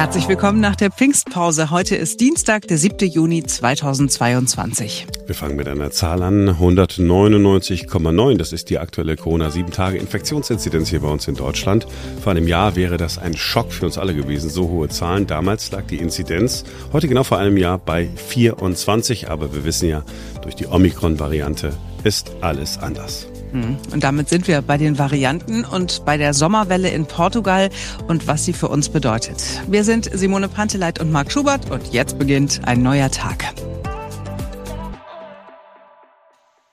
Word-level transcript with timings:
Herzlich 0.00 0.28
willkommen 0.28 0.60
nach 0.60 0.76
der 0.76 0.90
Pfingstpause. 0.90 1.70
Heute 1.70 1.94
ist 1.94 2.22
Dienstag, 2.22 2.66
der 2.66 2.78
7. 2.78 3.06
Juni 3.06 3.42
2022. 3.42 5.06
Wir 5.26 5.34
fangen 5.34 5.56
mit 5.56 5.68
einer 5.68 5.90
Zahl 5.90 6.22
an, 6.22 6.48
199,9. 6.48 8.38
Das 8.38 8.54
ist 8.54 8.70
die 8.70 8.78
aktuelle 8.78 9.16
Corona-7-Tage-Infektionsinzidenz 9.16 10.88
hier 10.88 11.00
bei 11.00 11.08
uns 11.08 11.28
in 11.28 11.34
Deutschland. 11.34 11.86
Vor 12.22 12.30
einem 12.32 12.48
Jahr 12.48 12.76
wäre 12.76 12.96
das 12.96 13.18
ein 13.18 13.36
Schock 13.36 13.74
für 13.74 13.84
uns 13.84 13.98
alle 13.98 14.14
gewesen, 14.14 14.48
so 14.48 14.70
hohe 14.70 14.88
Zahlen. 14.88 15.26
Damals 15.26 15.70
lag 15.70 15.82
die 15.82 15.98
Inzidenz 15.98 16.64
heute 16.94 17.06
genau 17.06 17.22
vor 17.22 17.36
einem 17.36 17.58
Jahr 17.58 17.76
bei 17.76 18.08
24. 18.08 19.30
Aber 19.30 19.52
wir 19.52 19.66
wissen 19.66 19.90
ja, 19.90 20.02
durch 20.40 20.54
die 20.54 20.66
Omikron-Variante 20.66 21.74
ist 22.04 22.32
alles 22.40 22.78
anders. 22.78 23.29
Hm. 23.52 23.76
Und 23.92 24.04
damit 24.04 24.28
sind 24.28 24.48
wir 24.48 24.62
bei 24.62 24.76
den 24.76 24.98
Varianten 24.98 25.64
und 25.64 26.04
bei 26.04 26.16
der 26.16 26.34
Sommerwelle 26.34 26.90
in 26.90 27.06
Portugal 27.06 27.70
und 28.08 28.26
was 28.26 28.44
sie 28.44 28.52
für 28.52 28.68
uns 28.68 28.88
bedeutet. 28.88 29.42
Wir 29.68 29.84
sind 29.84 30.10
Simone 30.12 30.48
Panteleit 30.48 31.00
und 31.00 31.10
Marc 31.10 31.32
Schubert 31.32 31.70
und 31.70 31.92
jetzt 31.92 32.18
beginnt 32.18 32.60
ein 32.64 32.82
neuer 32.82 33.10
Tag. 33.10 33.52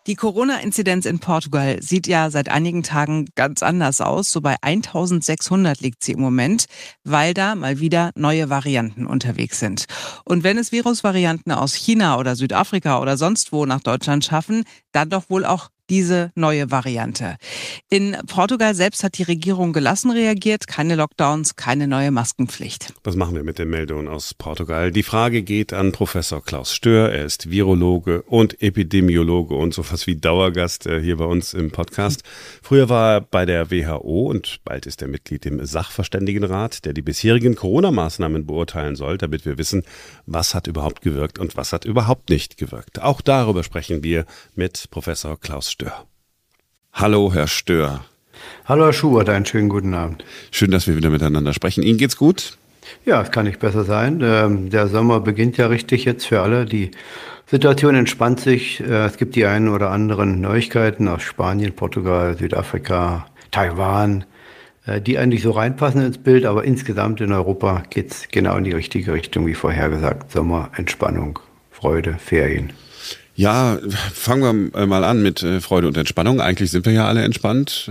Die 0.08 0.16
Corona-Inzidenz 0.16 1.05
in 1.05 1.20
Portugal 1.20 1.82
sieht 1.82 2.08
ja 2.08 2.30
seit 2.30 2.48
einigen 2.48 2.82
Tagen 2.82 3.26
ganz 3.35 3.62
anders 3.62 3.99
aus. 3.99 4.32
So 4.32 4.40
bei 4.40 4.55
1600 4.62 5.82
liegt 5.82 6.02
sie 6.02 6.13
im 6.13 6.21
Moment, 6.21 6.68
weil 7.04 7.34
da 7.34 7.55
mal 7.55 7.82
wieder 7.82 8.12
neue 8.16 8.49
Varianten 8.49 9.05
unterwegs 9.05 9.59
sind. 9.59 9.84
Und 10.23 10.46
wenn 10.46 10.57
es 10.57 10.71
Virusvarianten 10.71 11.52
aus 11.52 11.73
China 11.73 12.18
oder 12.20 12.38
Südafrika 12.38 13.02
oder 13.02 13.18
sonst 13.18 13.52
wo 13.52 13.66
nach 13.66 13.82
Deutschland 13.82 14.23
schaffen, 14.23 14.63
dann 14.94 15.09
doch 15.09 15.30
wohl 15.30 15.44
auch 15.44 15.71
diese 15.90 16.32
neue 16.36 16.72
Variante. 16.72 17.38
In 17.90 18.18
Portugal 18.27 18.76
selbst 18.76 19.04
hat 19.04 19.18
die 19.18 19.23
Regierung 19.23 19.73
gelassen 19.73 20.12
reagiert, 20.12 20.68
keine 20.68 20.96
Lockdowns, 20.96 21.55
keine 21.55 21.88
neue 21.88 22.12
Maskenpflicht. 22.12 22.94
Was 23.04 23.16
machen 23.16 23.36
wir 23.36 23.44
mit 23.44 23.60
den 23.60 23.70
Meldungen 23.70 24.08
aus 24.08 24.34
Portugal? 24.34 24.91
Die 24.91 25.04
Frage 25.04 25.44
geht 25.44 25.74
an 25.74 25.91
Professor 25.91 26.44
Klaus 26.44 26.74
Stör. 26.74 27.12
Er 27.12 27.26
ist 27.26 27.49
Virologe 27.49 28.21
und 28.24 28.62
Epidemiologe 28.62 29.55
und 29.55 29.74
sowas 29.74 30.07
wie 30.07 30.16
Dauergast 30.16 30.85
äh, 30.85 31.02
hier 31.02 31.18
bei 31.18 31.26
uns 31.26 31.54
im 31.54 31.71
Podcast. 31.71 32.24
Früher 32.62 32.90
war 32.90 33.13
er 33.16 33.22
bei 33.22 33.46
der 33.46 33.72
WHO 33.72 34.29
und 34.29 34.60
bald 34.63 34.85
ist 34.85 35.01
er 35.01 35.07
Mitglied 35.07 35.46
im 35.46 35.66
Sachverständigenrat, 35.66 36.85
der 36.85 36.94
die 36.94 37.01
bisherigen 37.01 37.55
Corona-Maßnahmen 37.55 38.46
beurteilen 38.46 38.96
soll, 38.96 39.18
damit 39.18 39.46
wir 39.46 39.57
wissen, 39.57 39.84
was 40.26 40.54
hat 40.54 40.68
überhaupt 40.68 41.01
gewirkt 41.01 41.40
und 41.40 41.55
was 41.55 41.72
hat 41.74 41.85
überhaupt 41.85 42.29
nicht 42.29 42.57
gewirkt. 42.57 43.01
Auch 43.01 43.22
darüber 43.22 43.63
sprechen 43.63 44.04
wir 44.04 44.26
mit 44.55 44.88
Professor 44.91 45.40
Klaus 45.40 45.72
Stör. 45.72 45.76
Hallo, 46.93 47.31
Herr 47.31 47.47
Stör. 47.47 48.03
Hallo, 48.65 48.85
Herr 48.85 48.93
Schubert, 48.93 49.29
einen 49.29 49.45
schönen 49.45 49.70
guten 49.70 49.93
Abend. 49.93 50.25
Schön, 50.51 50.71
dass 50.71 50.87
wir 50.87 50.97
wieder 50.97 51.11
miteinander 51.11 51.53
sprechen. 51.53 51.83
Ihnen 51.83 51.99
geht's 51.99 52.17
gut? 52.17 52.57
Ja, 53.05 53.21
es 53.21 53.31
kann 53.31 53.45
nicht 53.45 53.59
besser 53.59 53.83
sein. 53.83 54.21
Ähm, 54.23 54.70
der 54.70 54.87
Sommer 54.87 55.20
beginnt 55.20 55.57
ja 55.57 55.67
richtig 55.67 56.05
jetzt 56.05 56.25
für 56.25 56.41
alle. 56.41 56.65
Die 56.65 56.91
Situation 57.45 57.95
entspannt 57.95 58.39
sich. 58.39 58.79
Äh, 58.79 59.05
es 59.05 59.17
gibt 59.17 59.35
die 59.35 59.45
einen 59.45 59.70
oder 59.70 59.91
anderen 59.91 60.41
Neuigkeiten 60.41 61.07
aus 61.07 61.21
Spanien, 61.21 61.73
Portugal, 61.73 62.35
Südafrika, 62.37 63.27
Taiwan, 63.51 64.25
äh, 64.85 65.00
die 65.00 65.17
eigentlich 65.17 65.44
so 65.44 65.51
reinpassen 65.51 66.01
ins 66.01 66.17
Bild. 66.17 66.45
Aber 66.45 66.63
insgesamt 66.63 67.22
in 67.22 67.31
Europa 67.31 67.83
geht's 67.89 68.28
genau 68.29 68.57
in 68.57 68.63
die 68.63 68.73
richtige 68.73 69.13
Richtung, 69.13 69.45
wie 69.45 69.53
vorhergesagt. 69.53 70.31
Sommer, 70.31 70.72
Entspannung, 70.75 71.39
Freude, 71.72 72.16
Ferien. 72.17 72.73
Ja, 73.38 73.78
fangen 74.13 74.72
wir 74.74 74.88
mal 74.88 75.03
an 75.03 75.22
mit 75.22 75.44
äh, 75.44 75.62
Freude 75.62 75.88
und 75.88 75.96
Entspannung. 75.96 76.41
Eigentlich 76.41 76.72
sind 76.72 76.88
wir 76.88 76.94
ja 76.94 77.07
alle 77.07 77.24
entspannt. 77.24 77.88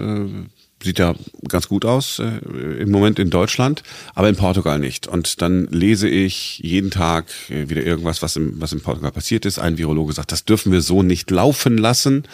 Äh, 0.87 0.91
sieht 0.91 0.99
ja 0.99 1.15
ganz 1.49 1.69
gut 1.69 1.85
aus 1.85 2.21
äh, 2.21 2.81
im 2.81 2.91
Moment 2.91 3.19
in 3.19 3.31
Deutschland, 3.31 3.83
aber 4.15 4.29
in 4.29 4.37
Portugal 4.37 4.79
nicht. 4.79 5.07
Und 5.07 5.43
dann 5.43 5.67
lese 5.71 6.09
ich 6.09 6.59
jeden 6.61 6.91
Tag 6.91 7.27
äh, 7.51 7.69
wieder 7.69 7.83
irgendwas, 7.83 8.23
was 8.23 8.37
im, 8.37 8.61
was 8.61 8.73
in 8.73 8.81
Portugal 8.81 9.11
passiert 9.11 9.45
ist. 9.45 9.59
Ein 9.59 9.79
Virologe 9.79 10.13
sagt, 10.13 10.33
das 10.33 10.45
dürfen 10.45 10.73
wir 10.73 10.81
so 10.81 11.03
nicht 11.03 11.31
laufen 11.31 11.77
lassen, 11.77 12.25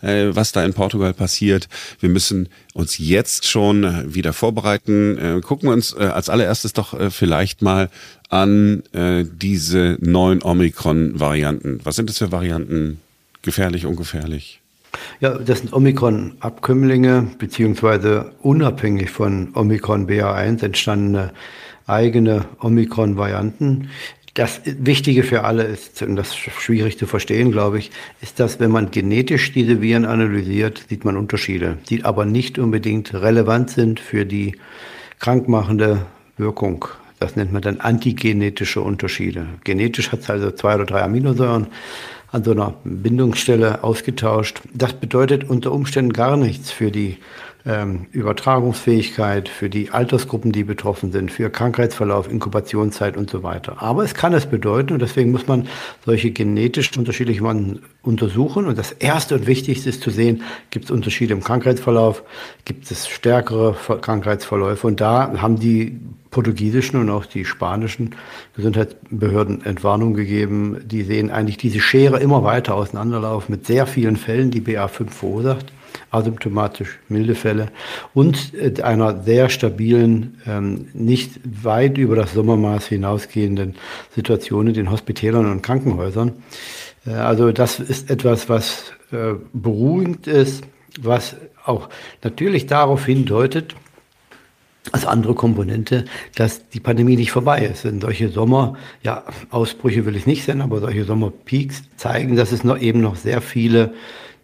äh, 0.00 0.30
was 0.30 0.52
da 0.52 0.64
in 0.64 0.74
Portugal 0.74 1.14
passiert. 1.14 1.68
Wir 2.00 2.08
müssen 2.08 2.48
uns 2.74 2.98
jetzt 2.98 3.48
schon 3.48 4.14
wieder 4.14 4.32
vorbereiten. 4.32 5.18
Äh, 5.18 5.40
gucken 5.40 5.68
wir 5.68 5.74
uns 5.74 5.92
äh, 5.92 6.04
als 6.04 6.28
allererstes 6.28 6.72
doch 6.72 6.98
äh, 6.98 7.10
vielleicht 7.10 7.62
mal 7.62 7.90
an 8.28 8.82
äh, 8.92 9.24
diese 9.30 9.98
neuen 10.00 10.42
Omikron-Varianten. 10.42 11.80
Was 11.84 11.96
sind 11.96 12.08
das 12.08 12.18
für 12.18 12.32
Varianten? 12.32 13.00
Gefährlich, 13.42 13.86
ungefährlich? 13.86 14.61
Ja, 15.20 15.38
das 15.38 15.60
sind 15.60 15.72
Omikron-Abkömmlinge, 15.72 17.28
beziehungsweise 17.38 18.32
unabhängig 18.42 19.10
von 19.10 19.48
Omikron 19.54 20.06
BA1 20.06 20.64
entstandene 20.64 21.32
eigene 21.86 22.44
Omikron-Varianten. 22.60 23.88
Das 24.34 24.62
Wichtige 24.64 25.22
für 25.24 25.44
alle 25.44 25.64
ist, 25.64 26.00
und 26.02 26.16
das 26.16 26.28
ist 26.28 26.36
schwierig 26.36 26.98
zu 26.98 27.06
verstehen, 27.06 27.52
glaube 27.52 27.78
ich, 27.78 27.90
ist, 28.22 28.40
dass 28.40 28.60
wenn 28.60 28.70
man 28.70 28.90
genetisch 28.90 29.52
diese 29.52 29.82
Viren 29.82 30.06
analysiert, 30.06 30.86
sieht 30.88 31.04
man 31.04 31.16
Unterschiede, 31.16 31.76
die 31.88 32.04
aber 32.04 32.24
nicht 32.24 32.58
unbedingt 32.58 33.12
relevant 33.12 33.70
sind 33.70 34.00
für 34.00 34.24
die 34.24 34.56
krankmachende 35.18 36.06
Wirkung 36.38 36.86
das 37.22 37.36
nennt 37.36 37.52
man 37.52 37.62
dann 37.62 37.78
antigenetische 37.78 38.80
Unterschiede. 38.80 39.46
Genetisch 39.62 40.10
hat 40.10 40.20
es 40.20 40.30
also 40.30 40.50
zwei 40.50 40.74
oder 40.74 40.86
drei 40.86 41.02
Aminosäuren 41.02 41.68
an 42.32 42.42
so 42.42 42.52
einer 42.52 42.74
Bindungsstelle 42.84 43.84
ausgetauscht. 43.84 44.62
Das 44.72 44.94
bedeutet 44.94 45.48
unter 45.48 45.70
Umständen 45.70 46.12
gar 46.14 46.36
nichts 46.36 46.70
für 46.70 46.90
die 46.90 47.18
ähm, 47.64 48.06
Übertragungsfähigkeit, 48.10 49.48
für 49.48 49.70
die 49.70 49.90
Altersgruppen, 49.90 50.52
die 50.52 50.64
betroffen 50.64 51.12
sind, 51.12 51.30
für 51.30 51.48
Krankheitsverlauf, 51.50 52.30
Inkubationszeit 52.30 53.16
und 53.16 53.30
so 53.30 53.42
weiter. 53.42 53.80
Aber 53.82 54.02
es 54.02 54.14
kann 54.14 54.32
es 54.32 54.46
bedeuten 54.46 54.94
und 54.94 55.02
deswegen 55.02 55.30
muss 55.30 55.46
man 55.46 55.68
solche 56.04 56.32
genetisch 56.32 56.96
unterschiedlichen 56.96 57.80
untersuchen. 58.02 58.66
Und 58.66 58.78
das 58.78 58.92
Erste 58.92 59.36
und 59.36 59.46
Wichtigste 59.46 59.88
ist 59.88 60.02
zu 60.02 60.10
sehen, 60.10 60.42
gibt 60.70 60.86
es 60.86 60.90
Unterschiede 60.90 61.34
im 61.34 61.42
Krankheitsverlauf, 61.42 62.24
gibt 62.64 62.90
es 62.90 63.06
stärkere 63.06 63.76
Krankheitsverläufe. 64.00 64.86
Und 64.86 65.00
da 65.00 65.32
haben 65.40 65.60
die 65.60 66.00
portugiesischen 66.30 66.98
und 66.98 67.10
auch 67.10 67.26
die 67.26 67.44
spanischen 67.44 68.16
Gesundheitsbehörden 68.56 69.64
Entwarnung 69.64 70.14
gegeben. 70.14 70.78
Die 70.84 71.02
sehen 71.02 71.30
eigentlich 71.30 71.58
diese 71.58 71.78
Schere 71.78 72.18
immer 72.18 72.42
weiter 72.42 72.74
auseinanderlaufen 72.74 73.54
mit 73.54 73.66
sehr 73.66 73.86
vielen 73.86 74.16
Fällen, 74.16 74.50
die 74.50 74.62
BA5 74.62 75.10
verursacht 75.10 75.66
asymptomatisch 76.12 76.98
milde 77.08 77.34
Fälle 77.34 77.68
und 78.14 78.54
äh, 78.54 78.82
einer 78.82 79.22
sehr 79.22 79.48
stabilen, 79.48 80.40
ähm, 80.46 80.86
nicht 80.92 81.40
weit 81.44 81.98
über 81.98 82.14
das 82.14 82.34
Sommermaß 82.34 82.86
hinausgehenden 82.86 83.74
Situation 84.14 84.68
in 84.68 84.74
den 84.74 84.90
Hospitälern 84.90 85.50
und 85.50 85.62
Krankenhäusern. 85.62 86.32
Äh, 87.06 87.10
also 87.12 87.50
das 87.50 87.80
ist 87.80 88.10
etwas, 88.10 88.48
was 88.48 88.92
äh, 89.10 89.34
beruhigend 89.52 90.26
ist, 90.26 90.64
was 91.00 91.36
auch 91.64 91.88
natürlich 92.22 92.66
darauf 92.66 93.06
hindeutet, 93.06 93.74
als 94.90 95.06
andere 95.06 95.34
Komponente, 95.34 96.04
dass 96.34 96.68
die 96.68 96.80
Pandemie 96.80 97.16
nicht 97.16 97.30
vorbei 97.30 97.64
ist. 97.64 97.84
Denn 97.84 98.00
solche 98.00 98.28
Sommer, 98.28 98.76
ja, 99.02 99.22
Ausbrüche 99.50 100.04
will 100.06 100.16
ich 100.16 100.26
nicht 100.26 100.44
sein, 100.44 100.60
aber 100.60 100.80
solche 100.80 101.04
Sommerpeaks 101.04 101.84
zeigen, 101.96 102.34
dass 102.34 102.50
es 102.50 102.64
noch 102.64 102.78
eben 102.78 103.00
noch 103.00 103.14
sehr 103.14 103.40
viele 103.40 103.94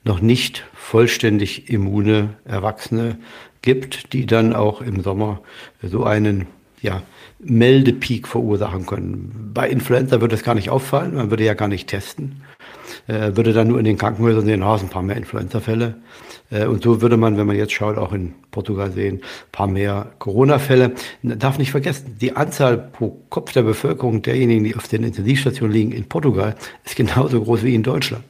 noch 0.04 0.20
nicht 0.20 0.64
vollständig 0.74 1.70
immune 1.70 2.36
Erwachsene 2.44 3.18
gibt, 3.62 4.12
die 4.12 4.26
dann 4.26 4.54
auch 4.54 4.80
im 4.80 5.02
Sommer 5.02 5.42
so 5.82 6.04
einen 6.04 6.46
ja, 6.80 7.02
Meldepeak 7.40 8.28
verursachen 8.28 8.86
können. 8.86 9.50
Bei 9.52 9.68
Influenza 9.68 10.20
würde 10.20 10.34
es 10.34 10.42
gar 10.42 10.54
nicht 10.54 10.70
auffallen, 10.70 11.14
man 11.14 11.30
würde 11.30 11.44
ja 11.44 11.54
gar 11.54 11.68
nicht 11.68 11.88
testen, 11.88 12.42
äh, 13.08 13.34
würde 13.34 13.52
dann 13.52 13.68
nur 13.68 13.78
in 13.78 13.86
den 13.86 13.96
Krankenhäusern 13.96 14.44
sehen, 14.44 14.62
oh, 14.62 14.74
ein 14.74 14.88
paar 14.88 15.02
mehr 15.02 15.16
Influenza-Fälle. 15.16 15.96
Äh, 16.50 16.66
und 16.66 16.82
so 16.82 17.00
würde 17.00 17.16
man, 17.16 17.38
wenn 17.38 17.46
man 17.46 17.56
jetzt 17.56 17.72
schaut, 17.72 17.96
auch 17.96 18.12
in 18.12 18.34
Portugal 18.50 18.92
sehen, 18.92 19.16
ein 19.16 19.50
paar 19.50 19.66
mehr 19.66 20.12
Corona-Fälle. 20.18 20.92
Darf 21.22 21.58
nicht 21.58 21.70
vergessen, 21.70 22.16
die 22.20 22.36
Anzahl 22.36 22.76
pro 22.76 23.18
Kopf 23.30 23.52
der 23.52 23.62
Bevölkerung 23.62 24.20
derjenigen, 24.22 24.64
die 24.64 24.76
auf 24.76 24.88
den 24.88 25.04
Intensivstationen 25.04 25.72
liegen 25.72 25.92
in 25.92 26.04
Portugal, 26.04 26.54
ist 26.84 26.96
genauso 26.96 27.42
groß 27.42 27.64
wie 27.64 27.74
in 27.74 27.82
Deutschland. 27.82 28.24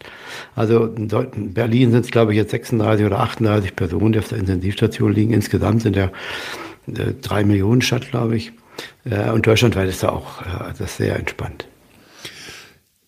Also 0.55 0.87
in 0.87 1.09
Berlin 1.53 1.91
sind 1.91 2.05
es, 2.05 2.11
glaube 2.13 2.33
ich, 2.33 2.37
jetzt 2.37 2.53
36 2.53 3.05
oder 3.05 3.19
38 3.19 3.75
Personen, 3.75 4.13
die 4.13 4.21
auf 4.21 4.29
der 4.29 4.39
Intensivstation 4.39 5.13
liegen. 5.13 5.33
Insgesamt 5.33 5.83
sind 5.83 5.97
ja 5.97 6.13
äh, 6.87 7.15
drei 7.21 7.45
Millionen 7.45 7.83
Stadt, 7.83 8.09
glaube 8.11 8.37
ich. 8.37 8.53
Äh, 9.05 9.31
und 9.31 9.45
deutschlandweit 9.45 9.89
ist 9.89 10.05
da 10.05 10.11
auch 10.11 10.43
das 10.79 10.99
sehr 10.99 11.17
entspannt. 11.17 11.67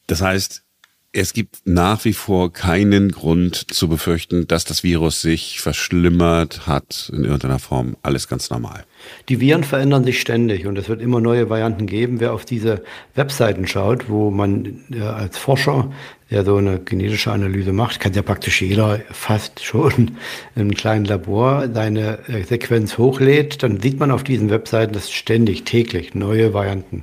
Das 0.08 0.20
heißt, 0.20 0.64
es 1.12 1.32
gibt 1.32 1.62
nach 1.64 2.04
wie 2.04 2.12
vor 2.12 2.52
keinen 2.52 3.10
Grund 3.10 3.74
zu 3.74 3.88
befürchten, 3.88 4.46
dass 4.46 4.64
das 4.64 4.84
Virus 4.84 5.20
sich 5.22 5.60
verschlimmert 5.60 6.68
hat 6.68 7.10
in 7.12 7.24
irgendeiner 7.24 7.58
Form. 7.58 7.96
Alles 8.02 8.28
ganz 8.28 8.48
normal. 8.48 8.84
Die 9.28 9.40
Viren 9.40 9.64
verändern 9.64 10.04
sich 10.04 10.20
ständig 10.20 10.66
und 10.68 10.78
es 10.78 10.88
wird 10.88 11.02
immer 11.02 11.20
neue 11.20 11.50
Varianten 11.50 11.86
geben. 11.86 12.20
Wer 12.20 12.32
auf 12.32 12.44
diese 12.44 12.84
Webseiten 13.16 13.66
schaut, 13.66 14.08
wo 14.08 14.30
man 14.30 14.84
ja, 14.88 15.14
als 15.14 15.36
Forscher, 15.36 15.90
der 16.30 16.44
so 16.44 16.56
eine 16.56 16.78
genetische 16.78 17.32
Analyse 17.32 17.72
macht, 17.72 17.98
kann 17.98 18.12
ja 18.12 18.22
praktisch 18.22 18.62
jeder 18.62 19.00
fast 19.10 19.64
schon 19.64 19.92
in 20.54 20.62
einem 20.62 20.74
kleinen 20.74 21.06
Labor 21.06 21.68
seine 21.74 22.20
äh, 22.28 22.44
Sequenz 22.44 22.98
hochlädt, 22.98 23.64
dann 23.64 23.80
sieht 23.80 23.98
man 23.98 24.12
auf 24.12 24.22
diesen 24.22 24.48
Webseiten, 24.48 24.92
dass 24.92 25.10
ständig, 25.10 25.64
täglich 25.64 26.14
neue 26.14 26.54
Varianten 26.54 27.02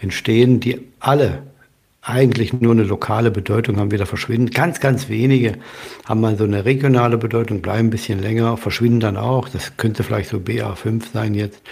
entstehen, 0.00 0.58
die 0.58 0.80
alle 0.98 1.53
eigentlich 2.04 2.52
nur 2.52 2.72
eine 2.72 2.84
lokale 2.84 3.30
Bedeutung 3.30 3.78
haben, 3.78 3.90
wieder 3.90 4.06
verschwinden. 4.06 4.50
Ganz, 4.50 4.80
ganz 4.80 5.08
wenige 5.08 5.54
haben 6.04 6.20
mal 6.20 6.36
so 6.36 6.44
eine 6.44 6.64
regionale 6.64 7.16
Bedeutung, 7.16 7.62
bleiben 7.62 7.88
ein 7.88 7.90
bisschen 7.90 8.20
länger, 8.20 8.56
verschwinden 8.58 9.00
dann 9.00 9.16
auch. 9.16 9.48
Das 9.48 9.76
könnte 9.78 10.02
vielleicht 10.02 10.28
so 10.28 10.36
BA5 10.36 11.02
sein 11.12 11.34
jetzt. 11.34 11.62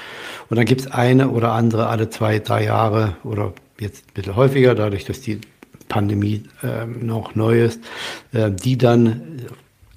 Und 0.49 0.57
dann 0.57 0.65
gibt 0.65 0.81
es 0.81 0.87
eine 0.87 1.29
oder 1.29 1.53
andere 1.53 1.87
alle 1.89 2.09
zwei, 2.09 2.39
drei 2.39 2.65
Jahre 2.65 3.17
oder 3.25 3.53
jetzt 3.79 4.07
ein 4.07 4.15
bisschen 4.15 4.37
häufiger, 4.37 4.75
dadurch, 4.75 5.05
dass 5.05 5.21
die 5.21 5.41
Pandemie 5.89 6.45
äh, 6.63 6.87
noch 6.87 7.35
neu 7.35 7.63
ist, 7.63 7.81
äh, 8.33 8.51
die 8.51 8.79
dann 8.79 9.43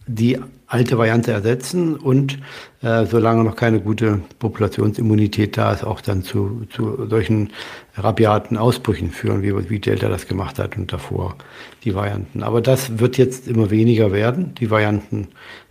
die 0.08 0.40
alte 0.68 0.98
Variante 0.98 1.32
ersetzen 1.32 1.96
und 1.96 2.40
äh, 2.82 3.06
solange 3.06 3.44
noch 3.44 3.56
keine 3.56 3.80
gute 3.80 4.22
Populationsimmunität 4.40 5.58
da 5.58 5.72
ist, 5.72 5.84
auch 5.84 6.02
dann 6.02 6.24
zu, 6.24 6.66
zu 6.70 7.08
solchen 7.08 7.52
rabiaten 7.96 8.58
Ausbrüchen 8.58 9.12
führen, 9.12 9.44
wie, 9.44 9.70
wie 9.70 9.80
Delta 9.80 10.10
das 10.10 10.28
gemacht 10.28 10.58
hat 10.60 10.76
und 10.78 10.92
davor 10.92 11.36
die 11.84 11.94
Varianten. 11.94 12.44
Aber 12.44 12.62
das 12.62 13.00
wird 13.00 13.18
jetzt 13.18 13.48
immer 13.48 13.70
weniger 13.70 14.12
werden. 14.12 14.56
Die 14.56 14.72
Varianten 14.72 15.28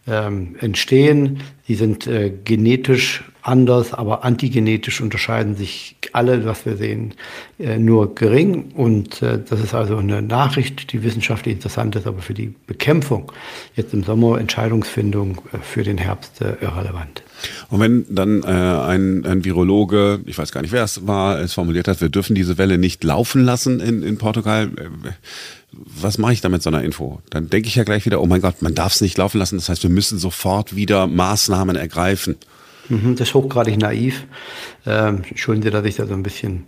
ähm, 0.07 0.57
entstehen. 0.61 1.41
Die 1.67 1.75
sind 1.75 2.07
äh, 2.07 2.31
genetisch 2.45 3.25
anders, 3.45 3.93
aber 3.93 4.25
antigenetisch 4.25 5.01
unterscheiden 5.01 5.55
sich 5.55 5.97
alle, 6.13 6.45
was 6.47 6.65
wir 6.65 6.77
sehen, 6.77 7.15
äh, 7.59 7.79
nur 7.79 8.15
gering. 8.15 8.73
Und 8.75 9.21
äh, 9.23 9.39
das 9.39 9.61
ist 9.61 9.75
also 9.75 9.99
eine 9.99 10.23
Nachricht, 10.23 10.93
die 10.93 11.03
wissenschaftlich 11.03 11.55
interessant 11.55 11.95
ist, 11.95 12.07
aber 12.07 12.23
für 12.23 12.35
die 12.35 12.55
Bekämpfung 12.67 13.31
jetzt 13.77 13.93
im 13.93 14.03
Sommer, 14.03 14.41
Entscheidungsfindung 14.41 15.43
äh, 15.53 15.59
für 15.63 15.83
den 15.83 15.99
Herbst 15.99 16.41
irrelevant. 16.41 17.23
Und 17.69 17.81
wenn 17.81 18.07
dann 18.09 18.43
äh, 18.43 18.47
ein, 18.47 19.27
ein 19.27 19.45
Virologe, 19.45 20.21
ich 20.25 20.39
weiß 20.39 20.51
gar 20.51 20.63
nicht, 20.63 20.73
wer 20.73 20.85
es 20.85 21.07
war, 21.07 21.39
es 21.39 21.53
formuliert 21.53 21.87
hat, 21.87 22.01
wir 22.01 22.09
dürfen 22.09 22.35
diese 22.35 22.57
Welle 22.57 22.79
nicht 22.79 23.05
laufen 23.05 23.45
lassen 23.45 23.81
in, 23.81 24.03
in 24.03 24.17
Portugal, 24.17 24.71
was 25.73 26.19
mache 26.19 26.33
ich 26.33 26.41
da 26.41 26.49
mit 26.49 26.63
so 26.63 26.71
einer 26.71 26.83
Info? 26.83 27.21
Dann 27.31 27.51
denke 27.51 27.69
ich 27.69 27.75
ja 27.75 27.85
gleich 27.85 28.07
wieder, 28.07 28.23
oh 28.23 28.27
mein 28.27 28.41
Gott, 28.41 28.63
man 28.63 28.75
darf 28.75 28.95
es 28.95 29.01
nicht 29.01 29.19
laufen 29.19 29.39
lassen. 29.39 29.57
Das 29.57 29.69
heißt, 29.69 29.83
wir 29.83 29.91
müssen 29.91 30.19
sofort 30.19 30.77
wieder 30.77 31.07
Maßnahmen 31.07 31.77
ergreifen. 31.77 32.37
Mhm, 32.89 33.17
das 33.17 33.29
ist 33.29 33.35
hochgradig 33.35 33.79
naiv. 33.79 34.27
Ähm, 34.87 35.23
Entschuldigen 35.29 35.65
Sie, 35.65 35.71
dass 35.71 35.85
ich 35.85 35.97
da 35.97 36.07
so 36.07 36.15
ein 36.15 36.23
bisschen 36.23 36.67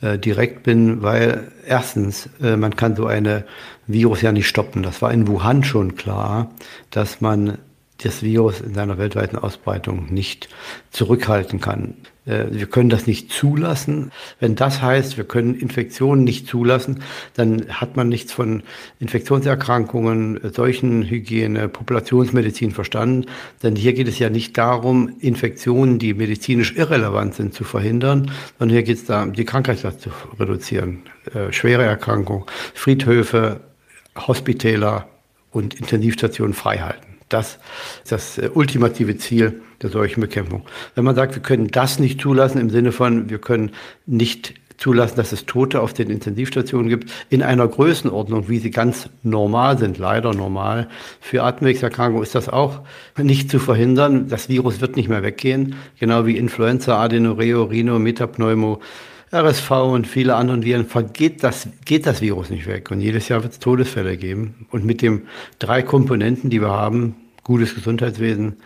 äh, 0.00 0.18
direkt 0.18 0.62
bin, 0.62 1.02
weil 1.02 1.52
erstens, 1.66 2.28
äh, 2.42 2.56
man 2.56 2.76
kann 2.76 2.96
so 2.96 3.06
eine 3.06 3.44
Virus 3.86 4.22
ja 4.22 4.32
nicht 4.32 4.48
stoppen. 4.48 4.82
Das 4.82 5.02
war 5.02 5.12
in 5.12 5.28
Wuhan 5.28 5.64
schon 5.64 5.96
klar, 5.96 6.50
dass 6.90 7.20
man 7.20 7.58
das 7.98 8.22
Virus 8.22 8.60
in 8.60 8.74
seiner 8.74 8.98
weltweiten 8.98 9.36
Ausbreitung 9.36 10.12
nicht 10.12 10.48
zurückhalten 10.90 11.60
kann. 11.60 11.94
Äh, 12.28 12.46
wir 12.50 12.66
können 12.66 12.90
das 12.90 13.06
nicht 13.06 13.32
zulassen. 13.32 14.12
Wenn 14.38 14.54
das 14.54 14.82
heißt, 14.82 15.16
wir 15.16 15.24
können 15.24 15.54
Infektionen 15.54 16.24
nicht 16.24 16.46
zulassen, 16.46 17.02
dann 17.34 17.66
hat 17.68 17.96
man 17.96 18.08
nichts 18.08 18.32
von 18.32 18.62
Infektionserkrankungen, 19.00 20.40
Seuchenhygiene, 20.52 21.68
Populationsmedizin 21.68 22.70
verstanden. 22.70 23.26
Denn 23.62 23.74
hier 23.74 23.94
geht 23.94 24.08
es 24.08 24.18
ja 24.18 24.30
nicht 24.30 24.56
darum, 24.58 25.16
Infektionen, 25.20 25.98
die 25.98 26.14
medizinisch 26.14 26.76
irrelevant 26.76 27.34
sind, 27.34 27.54
zu 27.54 27.64
verhindern, 27.64 28.30
sondern 28.58 28.74
hier 28.74 28.84
geht 28.84 28.98
es 28.98 29.04
darum, 29.06 29.32
die 29.32 29.44
Krankheitslast 29.44 30.02
zu 30.02 30.10
reduzieren. 30.38 31.02
Äh, 31.34 31.52
schwere 31.52 31.82
Erkrankungen, 31.82 32.44
Friedhöfe, 32.74 33.60
Hospitäler 34.16 35.08
und 35.50 35.74
Intensivstationen 35.74 36.54
freihalten. 36.54 37.07
Das 37.28 37.58
ist 38.04 38.12
das 38.12 38.38
äh, 38.38 38.50
ultimative 38.52 39.16
Ziel 39.16 39.60
der 39.82 39.90
Seuchenbekämpfung. 39.90 40.62
Wenn 40.94 41.04
man 41.04 41.14
sagt, 41.14 41.34
wir 41.34 41.42
können 41.42 41.68
das 41.68 41.98
nicht 41.98 42.20
zulassen 42.20 42.60
im 42.60 42.70
Sinne 42.70 42.92
von, 42.92 43.30
wir 43.30 43.38
können 43.38 43.72
nicht 44.06 44.54
zulassen, 44.78 45.16
dass 45.16 45.32
es 45.32 45.44
Tote 45.44 45.80
auf 45.80 45.92
den 45.92 46.08
Intensivstationen 46.08 46.88
gibt, 46.88 47.10
in 47.28 47.42
einer 47.42 47.66
Größenordnung, 47.66 48.48
wie 48.48 48.58
sie 48.58 48.70
ganz 48.70 49.10
normal 49.22 49.76
sind, 49.76 49.98
leider 49.98 50.32
normal. 50.32 50.88
Für 51.20 51.42
Atemwegserkrankungen 51.42 52.22
ist 52.22 52.34
das 52.34 52.48
auch 52.48 52.80
nicht 53.16 53.50
zu 53.50 53.58
verhindern. 53.58 54.28
Das 54.28 54.48
Virus 54.48 54.80
wird 54.80 54.96
nicht 54.96 55.08
mehr 55.08 55.22
weggehen, 55.22 55.74
genau 55.98 56.26
wie 56.26 56.36
Influenza, 56.36 56.96
Adenoreo, 57.02 57.64
Rhino, 57.64 57.98
Metapneumo, 57.98 58.80
RSV 59.32 59.70
und 59.70 60.06
viele 60.06 60.36
anderen 60.36 60.64
Viren 60.64 60.86
vergeht 60.86 61.42
das, 61.44 61.68
geht 61.84 62.06
das 62.06 62.20
Virus 62.20 62.50
nicht 62.50 62.66
weg. 62.66 62.90
Und 62.90 63.00
jedes 63.00 63.28
Jahr 63.28 63.42
wird 63.42 63.52
es 63.52 63.58
Todesfälle 63.58 64.16
geben. 64.16 64.66
Und 64.70 64.84
mit 64.84 65.02
den 65.02 65.22
drei 65.58 65.82
Komponenten, 65.82 66.50
die 66.50 66.60
wir 66.60 66.70
haben, 66.70 67.16
gutes 67.44 67.74
Gesundheitswesen, 67.74 68.56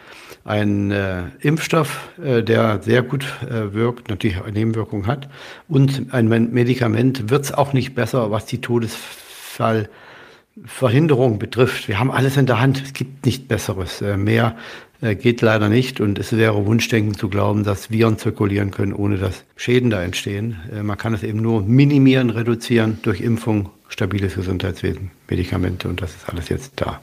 ein 0.44 0.90
äh, 0.90 1.22
Impfstoff, 1.40 2.10
äh, 2.22 2.42
der 2.42 2.82
sehr 2.82 3.02
gut 3.02 3.24
äh, 3.48 3.72
wirkt, 3.72 4.10
natürlich 4.10 4.36
Nebenwirkungen 4.52 5.06
hat, 5.06 5.28
und 5.68 6.12
ein 6.12 6.28
Medikament 6.28 7.30
wird 7.30 7.44
es 7.44 7.52
auch 7.52 7.72
nicht 7.72 7.94
besser, 7.94 8.32
was 8.32 8.46
die 8.46 8.60
Todesfallverhinderung 8.60 11.38
betrifft. 11.38 11.86
Wir 11.86 12.00
haben 12.00 12.10
alles 12.10 12.36
in 12.36 12.46
der 12.46 12.60
Hand. 12.60 12.82
Es 12.84 12.92
gibt 12.92 13.24
nichts 13.24 13.46
Besseres. 13.46 14.02
Äh, 14.02 14.16
mehr 14.16 14.56
geht 15.02 15.40
leider 15.40 15.68
nicht 15.68 16.00
und 16.00 16.18
es 16.18 16.32
wäre 16.36 16.64
Wunschdenken 16.64 17.14
zu 17.14 17.28
glauben, 17.28 17.64
dass 17.64 17.90
Viren 17.90 18.18
zirkulieren 18.18 18.70
können, 18.70 18.92
ohne 18.92 19.18
dass 19.18 19.44
Schäden 19.56 19.90
da 19.90 20.02
entstehen. 20.02 20.60
Äh, 20.72 20.82
man 20.82 20.96
kann 20.96 21.12
es 21.12 21.22
eben 21.22 21.42
nur 21.42 21.62
minimieren, 21.62 22.30
reduzieren 22.30 22.98
durch 23.02 23.20
Impfung, 23.20 23.70
stabiles 23.88 24.34
Gesundheitswesen, 24.34 25.10
Medikamente 25.28 25.88
und 25.88 26.00
das 26.00 26.14
ist 26.14 26.28
alles 26.28 26.48
jetzt 26.48 26.72
da. 26.76 27.00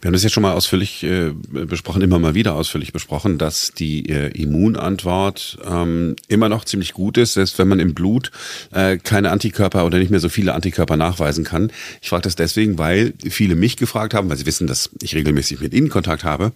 Wir 0.00 0.08
haben 0.08 0.12
das 0.12 0.22
jetzt 0.22 0.32
schon 0.32 0.42
mal 0.42 0.52
ausführlich 0.52 1.02
äh, 1.02 1.32
besprochen, 1.32 2.00
immer 2.02 2.18
mal 2.18 2.34
wieder 2.34 2.54
ausführlich 2.54 2.92
besprochen, 2.92 3.38
dass 3.38 3.72
die 3.72 4.08
äh, 4.08 4.28
Immunantwort 4.28 5.58
ähm, 5.68 6.14
immer 6.28 6.48
noch 6.48 6.64
ziemlich 6.64 6.92
gut 6.94 7.18
ist, 7.18 7.34
selbst 7.34 7.58
wenn 7.58 7.68
man 7.68 7.80
im 7.80 7.94
Blut 7.94 8.30
äh, 8.70 8.98
keine 8.98 9.30
Antikörper 9.30 9.84
oder 9.84 9.98
nicht 9.98 10.10
mehr 10.10 10.20
so 10.20 10.28
viele 10.28 10.54
Antikörper 10.54 10.96
nachweisen 10.96 11.44
kann. 11.44 11.72
Ich 12.00 12.08
frage 12.08 12.22
das 12.22 12.36
deswegen, 12.36 12.78
weil 12.78 13.14
viele 13.28 13.56
mich 13.56 13.76
gefragt 13.76 14.14
haben, 14.14 14.30
weil 14.30 14.36
sie 14.36 14.46
wissen, 14.46 14.68
dass 14.68 14.90
ich 15.02 15.14
regelmäßig 15.14 15.60
mit 15.60 15.74
ihnen 15.74 15.88
Kontakt 15.88 16.24
habe 16.24 16.52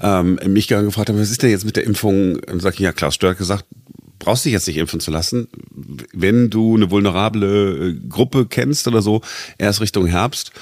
ähm, 0.00 0.38
mich 0.46 0.68
gefragt 0.68 1.08
haben, 1.08 1.18
was 1.18 1.30
ist 1.30 1.42
denn 1.42 1.50
jetzt 1.50 1.64
mit 1.64 1.76
der 1.76 1.84
Impfung? 1.84 2.40
Dann 2.42 2.60
sag 2.60 2.74
ich, 2.74 2.80
ja, 2.80 2.92
Klaus 2.92 3.14
Stör 3.14 3.30
hat 3.30 3.38
gesagt, 3.38 3.64
brauchst 4.22 4.44
dich 4.44 4.52
jetzt 4.52 4.68
nicht 4.68 4.76
impfen 4.76 5.00
zu 5.00 5.10
lassen. 5.10 5.48
Wenn 6.12 6.48
du 6.48 6.76
eine 6.76 6.90
vulnerable 6.90 7.88
äh, 7.88 8.08
Gruppe 8.08 8.46
kennst 8.46 8.86
oder 8.86 9.02
so, 9.02 9.20
erst 9.58 9.80
Richtung 9.80 10.06
Herbst. 10.06 10.52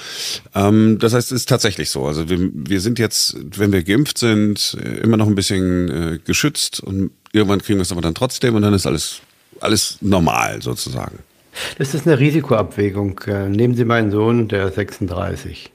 Ähm, 0.55 0.97
das 0.99 1.13
heißt, 1.13 1.31
es 1.31 1.41
ist 1.41 1.49
tatsächlich 1.49 1.89
so. 1.89 2.05
Also 2.05 2.29
wir, 2.29 2.39
wir 2.53 2.81
sind 2.81 2.99
jetzt, 2.99 3.37
wenn 3.57 3.71
wir 3.71 3.83
geimpft 3.83 4.17
sind, 4.17 4.77
äh, 4.83 4.99
immer 4.99 5.17
noch 5.17 5.27
ein 5.27 5.35
bisschen 5.35 5.89
äh, 5.89 6.19
geschützt 6.23 6.79
und 6.81 7.11
irgendwann 7.31 7.61
kriegen 7.61 7.77
wir 7.77 7.83
es 7.83 7.91
aber 7.91 8.01
dann 8.01 8.15
trotzdem 8.15 8.55
und 8.55 8.63
dann 8.63 8.73
ist 8.73 8.87
alles, 8.87 9.21
alles 9.59 9.97
normal 10.01 10.61
sozusagen. 10.61 11.19
Das 11.77 11.93
ist 11.93 12.07
eine 12.07 12.17
Risikoabwägung. 12.17 13.19
Äh, 13.27 13.49
nehmen 13.49 13.75
Sie 13.75 13.85
meinen 13.85 14.09
Sohn, 14.09 14.47
der 14.47 14.67
ist 14.67 14.75
36. 14.75 15.71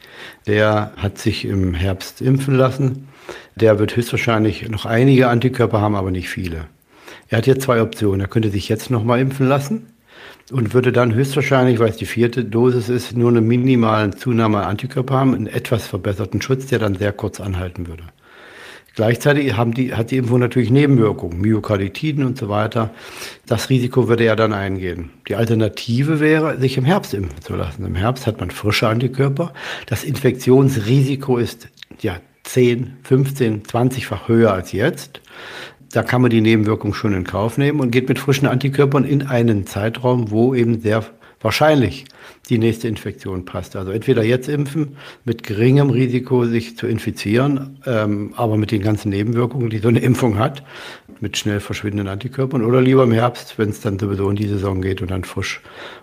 Der 0.46 0.92
hat 0.96 1.18
sich 1.18 1.44
im 1.44 1.74
Herbst 1.74 2.20
impfen 2.20 2.56
lassen 2.56 3.05
der 3.56 3.78
wird 3.78 3.96
höchstwahrscheinlich 3.96 4.68
noch 4.68 4.86
einige 4.86 5.28
Antikörper 5.28 5.80
haben, 5.80 5.96
aber 5.96 6.10
nicht 6.10 6.28
viele. 6.28 6.66
Er 7.28 7.38
hat 7.38 7.46
jetzt 7.46 7.62
zwei 7.62 7.82
Optionen. 7.82 8.20
Er 8.20 8.28
könnte 8.28 8.50
sich 8.50 8.68
jetzt 8.68 8.90
nochmal 8.90 9.20
impfen 9.20 9.48
lassen 9.48 9.86
und 10.52 10.74
würde 10.74 10.92
dann 10.92 11.14
höchstwahrscheinlich, 11.14 11.78
weil 11.78 11.88
es 11.88 11.96
die 11.96 12.06
vierte 12.06 12.44
Dosis 12.44 12.88
ist, 12.88 13.16
nur 13.16 13.30
eine 13.30 13.40
minimale 13.40 14.10
Zunahme 14.10 14.58
an 14.58 14.70
Antikörper 14.70 15.14
haben, 15.14 15.34
einen 15.34 15.46
etwas 15.46 15.86
verbesserten 15.86 16.40
Schutz, 16.40 16.66
der 16.66 16.78
dann 16.78 16.94
sehr 16.94 17.12
kurz 17.12 17.40
anhalten 17.40 17.88
würde. 17.88 18.04
Gleichzeitig 18.94 19.52
die, 19.76 19.92
hat 19.92 20.10
die 20.10 20.16
Impfung 20.16 20.40
natürlich 20.40 20.70
Nebenwirkungen, 20.70 21.38
Myokarditiden 21.40 22.24
und 22.24 22.38
so 22.38 22.48
weiter. 22.48 22.90
Das 23.44 23.68
Risiko 23.68 24.08
würde 24.08 24.24
er 24.24 24.36
dann 24.36 24.54
eingehen. 24.54 25.10
Die 25.28 25.34
Alternative 25.34 26.18
wäre, 26.18 26.58
sich 26.58 26.78
im 26.78 26.86
Herbst 26.86 27.12
impfen 27.12 27.42
zu 27.42 27.56
lassen. 27.56 27.84
Im 27.84 27.94
Herbst 27.94 28.26
hat 28.26 28.40
man 28.40 28.50
frische 28.50 28.88
Antikörper. 28.88 29.52
Das 29.84 30.02
Infektionsrisiko 30.02 31.36
ist 31.36 31.68
ja 32.00 32.16
10, 32.46 32.98
15, 33.02 33.64
20-fach 33.64 34.28
höher 34.28 34.52
als 34.52 34.72
jetzt. 34.72 35.20
Da 35.92 36.02
kann 36.02 36.22
man 36.22 36.30
die 36.30 36.40
Nebenwirkung 36.40 36.94
schon 36.94 37.12
in 37.12 37.24
Kauf 37.24 37.58
nehmen 37.58 37.80
und 37.80 37.90
geht 37.90 38.08
mit 38.08 38.18
frischen 38.18 38.48
Antikörpern 38.48 39.04
in 39.04 39.26
einen 39.26 39.66
Zeitraum, 39.66 40.30
wo 40.30 40.54
eben 40.54 40.80
sehr 40.80 41.04
wahrscheinlich 41.40 42.06
die 42.48 42.58
nächste 42.58 42.88
Infektion 42.88 43.44
passt. 43.44 43.76
Also 43.76 43.90
entweder 43.90 44.22
jetzt 44.22 44.48
impfen 44.48 44.96
mit 45.24 45.42
geringem 45.42 45.90
Risiko, 45.90 46.44
sich 46.44 46.76
zu 46.76 46.86
infizieren, 46.86 47.78
ähm, 47.86 48.32
aber 48.36 48.56
mit 48.56 48.70
den 48.70 48.82
ganzen 48.82 49.10
Nebenwirkungen, 49.10 49.70
die 49.70 49.78
so 49.78 49.88
eine 49.88 50.00
Impfung 50.00 50.38
hat, 50.38 50.62
mit 51.20 51.36
schnell 51.36 51.60
verschwindenden 51.60 52.08
Antikörpern 52.08 52.62
oder 52.62 52.80
lieber 52.80 53.04
im 53.04 53.12
Herbst, 53.12 53.58
wenn 53.58 53.70
es 53.70 53.80
dann 53.80 53.98
sowieso 53.98 54.28
in 54.30 54.36
die 54.36 54.46
Saison 54.46 54.82
geht 54.82 55.00
und 55.00 55.10
dann 55.10 55.24
frisch 55.24 55.60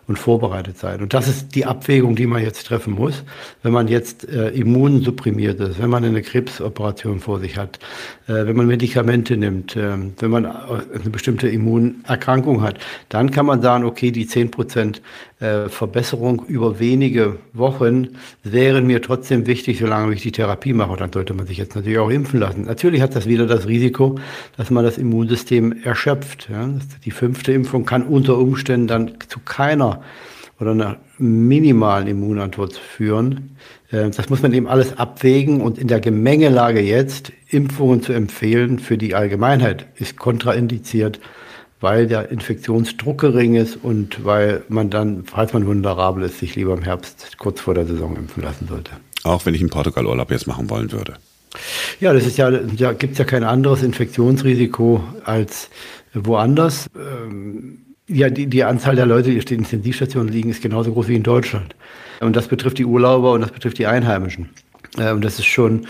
und 0.07 0.19
vorbereitet 0.19 0.77
sein. 0.77 1.01
Und 1.01 1.13
das 1.13 1.27
ist 1.27 1.55
die 1.55 1.65
Abwägung, 1.65 2.15
die 2.15 2.27
man 2.27 2.41
jetzt 2.41 2.67
treffen 2.67 2.93
muss, 2.93 3.23
wenn 3.61 3.71
man 3.71 3.87
jetzt 3.87 4.27
äh, 4.27 4.49
immunsupprimiert 4.49 5.59
ist, 5.59 5.81
wenn 5.81 5.89
man 5.89 6.03
eine 6.03 6.21
Krebsoperation 6.21 7.19
vor 7.19 7.39
sich 7.39 7.57
hat, 7.57 7.79
äh, 8.27 8.45
wenn 8.45 8.55
man 8.55 8.67
Medikamente 8.67 9.37
nimmt, 9.37 9.75
äh, 9.75 9.97
wenn 10.19 10.31
man 10.31 10.45
eine 10.45 11.09
bestimmte 11.09 11.47
Immunerkrankung 11.47 12.61
hat, 12.61 12.79
dann 13.09 13.31
kann 13.31 13.45
man 13.45 13.61
sagen, 13.61 13.85
okay, 13.85 14.11
die 14.11 14.27
10 14.27 14.51
Prozent 14.51 15.01
äh, 15.43 15.67
Verbesserung 15.67 16.45
über 16.47 16.79
wenige 16.79 17.37
Wochen 17.51 18.09
wären 18.43 18.87
mir 18.87 19.01
trotzdem 19.01 19.45
wichtig, 19.45 19.79
solange 19.79 20.13
ich 20.13 20.21
die 20.21 20.31
Therapie 20.31 20.71
mache. 20.71 20.95
Dann 20.95 21.11
sollte 21.11 21.33
man 21.33 21.47
sich 21.47 21.57
jetzt 21.57 21.75
natürlich 21.75 21.99
auch 21.99 22.09
impfen 22.09 22.39
lassen. 22.39 22.63
Natürlich 22.63 23.01
hat 23.01 23.13
das 23.13 23.27
wieder 23.27 23.45
das 23.45 23.67
Risiko, 23.67 24.15
dass 24.55 24.71
man 24.71 24.85
das 24.85 24.97
Immunsystem 24.97 25.83
erschöpft. 25.83 26.47
Die 27.03 27.11
fünfte 27.11 27.51
Impfung 27.51 27.85
kann 27.85 28.03
unter 28.03 28.37
Umständen 28.37 28.87
dann 28.87 29.15
zu 29.27 29.39
keiner 29.41 30.01
oder 30.59 30.71
einer 30.71 30.97
minimalen 31.17 32.07
Immunantwort 32.07 32.77
führen. 32.77 33.57
Äh, 33.91 34.11
das 34.11 34.29
muss 34.29 34.41
man 34.41 34.53
eben 34.53 34.67
alles 34.67 34.97
abwägen 34.97 35.59
und 35.59 35.77
in 35.77 35.89
der 35.89 35.99
Gemengelage 35.99 36.79
jetzt 36.79 37.33
Impfungen 37.49 38.01
zu 38.01 38.13
empfehlen 38.13 38.79
für 38.79 38.97
die 38.97 39.13
Allgemeinheit 39.13 39.87
ist 39.95 40.17
kontraindiziert, 40.17 41.19
weil 41.83 42.07
der 42.07 42.31
Infektionsdruck 42.31 43.19
gering 43.19 43.55
ist 43.55 43.75
und 43.75 44.23
weil 44.23 44.63
man 44.69 44.89
dann, 44.89 45.25
falls 45.25 45.51
man 45.51 45.65
vulnerabel 45.65 46.23
ist, 46.23 46.39
sich 46.39 46.55
lieber 46.55 46.73
im 46.73 46.81
Herbst 46.81 47.37
kurz 47.37 47.59
vor 47.59 47.73
der 47.73 47.85
Saison 47.85 48.15
impfen 48.15 48.41
lassen 48.41 48.67
sollte. 48.69 48.91
Auch 49.25 49.45
wenn 49.45 49.53
ich 49.53 49.59
einen 49.59 49.69
Portugal-Urlaub 49.69 50.31
jetzt 50.31 50.47
machen 50.47 50.69
wollen 50.69 50.93
würde. 50.93 51.15
Ja, 51.99 52.13
das 52.13 52.25
ist 52.25 52.37
ja, 52.37 52.49
da 52.49 52.93
gibt 52.93 53.11
es 53.13 53.19
ja 53.19 53.25
kein 53.25 53.43
anderes 53.43 53.83
Infektionsrisiko 53.83 55.03
als 55.25 55.69
woanders. 56.13 56.87
Ähm, 56.95 57.79
ja, 58.07 58.29
die, 58.29 58.47
die 58.47 58.63
Anzahl 58.63 58.95
der 58.95 59.05
Leute, 59.05 59.31
die 59.31 59.37
auf 59.37 59.45
den 59.45 59.59
Intensivstationen 59.59 60.31
liegen, 60.31 60.51
ist 60.51 60.61
genauso 60.61 60.93
groß 60.93 61.09
wie 61.09 61.15
in 61.15 61.23
Deutschland. 61.23 61.75
Und 62.21 62.37
das 62.37 62.47
betrifft 62.47 62.77
die 62.77 62.85
Urlauber 62.85 63.33
und 63.33 63.41
das 63.41 63.51
betrifft 63.51 63.77
die 63.77 63.87
Einheimischen. 63.87 64.51
Äh, 64.97 65.11
und 65.11 65.23
das 65.25 65.37
ist 65.37 65.47
schon 65.47 65.85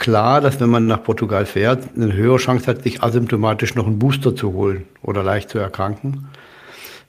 klar, 0.00 0.40
dass 0.40 0.58
wenn 0.58 0.70
man 0.70 0.86
nach 0.86 1.04
Portugal 1.04 1.46
fährt, 1.46 1.90
eine 1.94 2.12
höhere 2.12 2.38
Chance 2.38 2.66
hat, 2.66 2.82
sich 2.82 3.02
asymptomatisch 3.02 3.76
noch 3.76 3.86
einen 3.86 4.00
Booster 4.00 4.34
zu 4.34 4.52
holen 4.52 4.84
oder 5.02 5.22
leicht 5.22 5.50
zu 5.50 5.58
erkranken, 5.58 6.28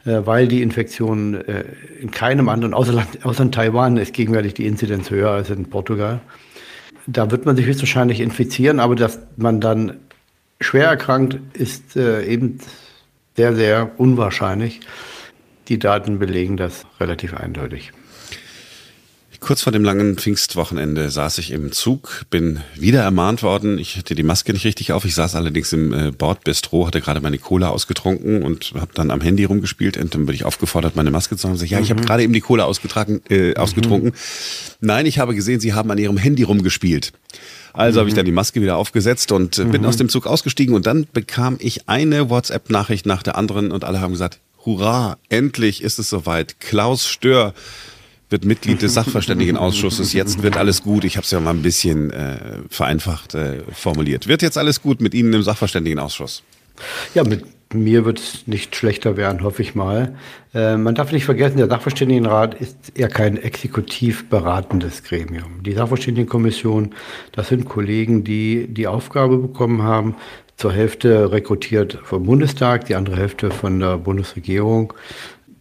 äh, 0.05 0.21
weil 0.25 0.48
die 0.48 0.62
Infektion 0.62 1.36
äh, 1.36 1.63
in 2.00 2.12
keinem 2.12 2.50
anderen, 2.50 2.75
außer, 2.75 3.03
außer 3.24 3.43
in 3.43 3.51
Taiwan, 3.51 3.98
ist 3.98 4.13
gegenwärtig 4.13 4.53
die 4.53 4.67
Inzidenz 4.67 5.10
höher 5.10 5.31
als 5.31 5.50
in 5.50 5.69
Portugal. 5.69 6.19
Da 7.07 7.31
wird 7.31 7.45
man 7.45 7.55
sich 7.55 7.65
höchstwahrscheinlich 7.65 8.19
infizieren, 8.19 8.79
aber 8.79 8.95
dass 8.95 9.19
man 9.38 9.60
dann 9.60 9.98
schwer 10.60 10.88
erkrankt, 10.88 11.39
ist 11.53 11.95
eben 11.95 12.60
sehr, 13.36 13.55
sehr 13.55 13.89
unwahrscheinlich. 13.98 14.81
Die 15.67 15.79
Daten 15.79 16.19
belegen 16.19 16.57
das 16.57 16.86
relativ 17.00 17.33
eindeutig. 17.33 17.91
Kurz 19.41 19.63
vor 19.63 19.74
dem 19.74 19.83
langen 19.83 20.17
Pfingstwochenende 20.17 21.10
saß 21.10 21.39
ich 21.39 21.50
im 21.50 21.71
Zug, 21.71 22.25
bin 22.29 22.60
wieder 22.75 23.01
ermahnt 23.01 23.41
worden. 23.41 23.79
Ich 23.79 23.98
hatte 23.98 24.13
die 24.13 24.21
Maske 24.21 24.53
nicht 24.53 24.65
richtig 24.65 24.93
auf. 24.93 25.03
Ich 25.03 25.15
saß 25.15 25.33
allerdings 25.33 25.74
im 25.74 25.91
äh, 25.91 26.12
Bordbistro, 26.12 26.86
hatte 26.86 27.01
gerade 27.01 27.21
meine 27.21 27.39
Cola 27.39 27.69
ausgetrunken 27.69 28.43
und 28.43 28.74
habe 28.75 28.91
dann 28.93 29.10
am 29.10 29.19
Handy 29.19 29.45
rumgespielt. 29.45 29.98
Und 29.98 30.13
dann 30.13 30.27
bin 30.27 30.36
ich 30.36 30.45
aufgefordert, 30.45 30.95
meine 30.95 31.10
Maske 31.10 31.38
zu 31.38 31.50
haben. 31.50 31.57
Sag, 31.57 31.71
ja, 31.71 31.79
ich 31.79 31.89
habe 31.89 32.01
mhm. 32.01 32.05
gerade 32.05 32.21
eben 32.21 32.33
die 32.33 32.41
Cola 32.41 32.65
ausgetragen, 32.65 33.21
äh, 33.31 33.50
mhm. 33.50 33.57
ausgetrunken. 33.57 34.13
Nein, 34.79 35.07
ich 35.07 35.17
habe 35.17 35.33
gesehen, 35.33 35.60
Sie 35.60 35.74
haben 35.74 35.89
an 35.89 35.98
Ihrem 35.98 36.17
Handy 36.17 36.43
rumgespielt. 36.43 37.12
Also 37.74 37.98
mhm. 37.98 38.00
habe 38.01 38.10
ich 38.10 38.15
dann 38.15 38.25
die 38.25 38.31
Maske 38.31 38.62
wieder 38.62 38.77
aufgesetzt 38.77 39.31
und 39.31 39.57
äh, 39.57 39.65
bin 39.65 39.81
mhm. 39.81 39.88
aus 39.88 39.98
dem 39.98 40.10
Zug 40.10 40.27
ausgestiegen 40.27 40.75
und 40.75 40.86
dann 40.86 41.07
bekam 41.12 41.57
ich 41.60 41.89
eine 41.89 42.29
WhatsApp-Nachricht 42.29 43.07
nach 43.07 43.24
der 43.24 43.38
anderen 43.39 43.71
und 43.71 43.86
alle 43.86 44.01
haben 44.01 44.12
gesagt, 44.12 44.39
Hurra, 44.63 45.17
endlich 45.29 45.81
ist 45.81 45.98
es 45.98 46.12
soweit. 46.12 46.60
Klaus 46.60 47.07
Stör 47.07 47.55
wird 48.31 48.45
Mitglied 48.45 48.81
des 48.81 48.93
Sachverständigenausschusses. 48.93 50.13
Jetzt 50.13 50.41
wird 50.41 50.57
alles 50.57 50.81
gut. 50.83 51.03
Ich 51.03 51.17
habe 51.17 51.25
es 51.25 51.31
ja 51.31 51.39
mal 51.39 51.51
ein 51.51 51.61
bisschen 51.61 52.11
äh, 52.11 52.38
vereinfacht 52.69 53.35
äh, 53.35 53.63
formuliert. 53.73 54.27
Wird 54.27 54.41
jetzt 54.41 54.57
alles 54.57 54.81
gut 54.81 55.01
mit 55.01 55.13
Ihnen 55.13 55.33
im 55.33 55.43
Sachverständigenausschuss? 55.43 56.43
Ja, 57.13 57.23
mit 57.23 57.43
mir 57.73 58.05
wird 58.05 58.19
es 58.19 58.47
nicht 58.47 58.75
schlechter 58.75 59.17
werden, 59.17 59.43
hoffe 59.43 59.61
ich 59.61 59.75
mal. 59.75 60.15
Äh, 60.53 60.77
man 60.77 60.95
darf 60.95 61.11
nicht 61.11 61.25
vergessen, 61.25 61.57
der 61.57 61.67
Sachverständigenrat 61.67 62.55
ist 62.55 62.93
ja 62.97 63.07
kein 63.07 63.38
exekutiv 63.38 64.29
beratendes 64.29 65.03
Gremium. 65.03 65.63
Die 65.63 65.73
Sachverständigenkommission, 65.73 66.93
das 67.31 67.50
sind 67.50 67.65
Kollegen, 67.65 68.23
die 68.23 68.67
die 68.67 68.88
Aufgabe 68.88 69.38
bekommen 69.38 69.83
haben, 69.83 70.15
zur 70.57 70.73
Hälfte 70.73 71.31
rekrutiert 71.31 71.97
vom 72.03 72.23
Bundestag, 72.23 72.85
die 72.85 72.95
andere 72.95 73.17
Hälfte 73.17 73.50
von 73.50 73.79
der 73.79 73.97
Bundesregierung, 73.97 74.93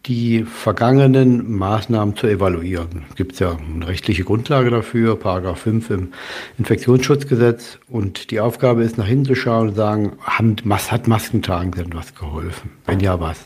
die 0.07 0.45
vergangenen 0.45 1.57
Maßnahmen 1.59 2.17
zu 2.17 2.27
evaluieren. 2.27 3.05
Es 3.11 3.17
gibt 3.17 3.39
ja 3.39 3.57
eine 3.57 3.87
rechtliche 3.87 4.25
Grundlage 4.25 4.71
dafür, 4.71 5.17
Paragraph 5.17 5.61
5 5.61 5.91
im 5.91 6.09
Infektionsschutzgesetz. 6.59 7.79
Und 7.89 8.31
die 8.31 8.41
Aufgabe 8.41 8.83
ist, 8.83 8.97
nach 8.97 9.07
hinten 9.07 9.27
zu 9.27 9.35
schauen 9.35 9.69
und 9.69 9.75
sagen, 9.75 10.13
haben, 10.23 10.57
hat 10.69 11.07
Maskentagen 11.07 11.73
denn 11.73 11.93
was 11.93 12.15
geholfen? 12.15 12.71
Wenn 12.87 13.01
ja, 13.01 13.21
was? 13.21 13.39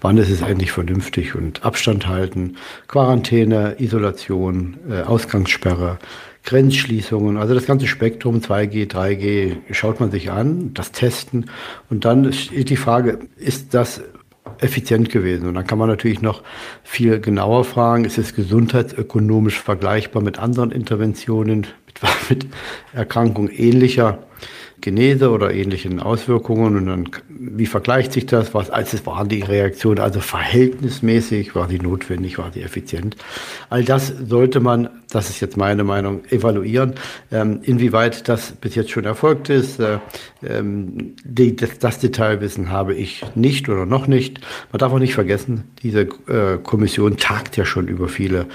Wann 0.00 0.16
ist 0.16 0.30
es 0.30 0.40
endlich 0.40 0.72
vernünftig? 0.72 1.34
Und 1.34 1.62
Abstand 1.62 2.08
halten, 2.08 2.56
Quarantäne, 2.88 3.76
Isolation, 3.78 4.78
äh, 4.90 5.02
Ausgangssperre, 5.02 5.98
Grenzschließungen, 6.44 7.36
also 7.36 7.54
das 7.54 7.66
ganze 7.66 7.86
Spektrum 7.86 8.40
2G, 8.40 8.90
3G 8.90 9.56
schaut 9.70 10.00
man 10.00 10.10
sich 10.10 10.30
an, 10.30 10.74
das 10.74 10.90
Testen 10.90 11.50
und 11.88 12.04
dann 12.04 12.24
ist 12.24 12.50
die 12.50 12.76
Frage, 12.76 13.20
ist 13.36 13.74
das 13.74 14.00
effizient 14.62 15.10
gewesen. 15.10 15.46
Und 15.46 15.54
dann 15.54 15.66
kann 15.66 15.78
man 15.78 15.88
natürlich 15.88 16.22
noch 16.22 16.42
viel 16.82 17.20
genauer 17.20 17.64
fragen, 17.64 18.04
ist 18.04 18.18
es 18.18 18.34
gesundheitsökonomisch 18.34 19.58
vergleichbar 19.58 20.22
mit 20.22 20.38
anderen 20.38 20.70
Interventionen, 20.70 21.66
mit, 21.86 22.00
mit 22.30 22.46
Erkrankungen 22.92 23.50
ähnlicher 23.50 24.18
Genese 24.82 25.30
oder 25.30 25.54
ähnlichen 25.54 26.00
Auswirkungen 26.00 26.76
und 26.76 26.86
dann, 26.86 27.08
wie 27.28 27.66
vergleicht 27.66 28.12
sich 28.12 28.26
das? 28.26 28.52
Was, 28.52 28.68
als 28.68 29.06
war 29.06 29.24
die 29.24 29.40
Reaktion 29.40 30.00
also 30.00 30.18
verhältnismäßig, 30.18 31.54
war 31.54 31.68
sie 31.68 31.78
notwendig, 31.78 32.36
war 32.36 32.50
sie 32.52 32.62
effizient? 32.62 33.16
All 33.70 33.84
das 33.84 34.08
sollte 34.08 34.58
man, 34.58 34.90
das 35.08 35.30
ist 35.30 35.40
jetzt 35.40 35.56
meine 35.56 35.84
Meinung, 35.84 36.24
evaluieren. 36.30 36.94
Ähm, 37.30 37.60
inwieweit 37.62 38.28
das 38.28 38.52
bis 38.52 38.74
jetzt 38.74 38.90
schon 38.90 39.04
erfolgt 39.04 39.50
ist, 39.50 39.78
äh, 39.78 39.98
ähm, 40.44 41.14
die, 41.22 41.54
das, 41.54 41.78
das, 41.78 42.00
Detailwissen 42.00 42.70
habe 42.72 42.94
ich 42.94 43.24
nicht 43.36 43.68
oder 43.68 43.86
noch 43.86 44.08
nicht. 44.08 44.40
Man 44.72 44.80
darf 44.80 44.92
auch 44.92 44.98
nicht 44.98 45.14
vergessen, 45.14 45.62
diese 45.84 46.08
äh, 46.26 46.58
Kommission 46.60 47.16
tagt 47.18 47.56
ja 47.56 47.64
schon 47.64 47.86
über 47.86 48.08
viele 48.08 48.46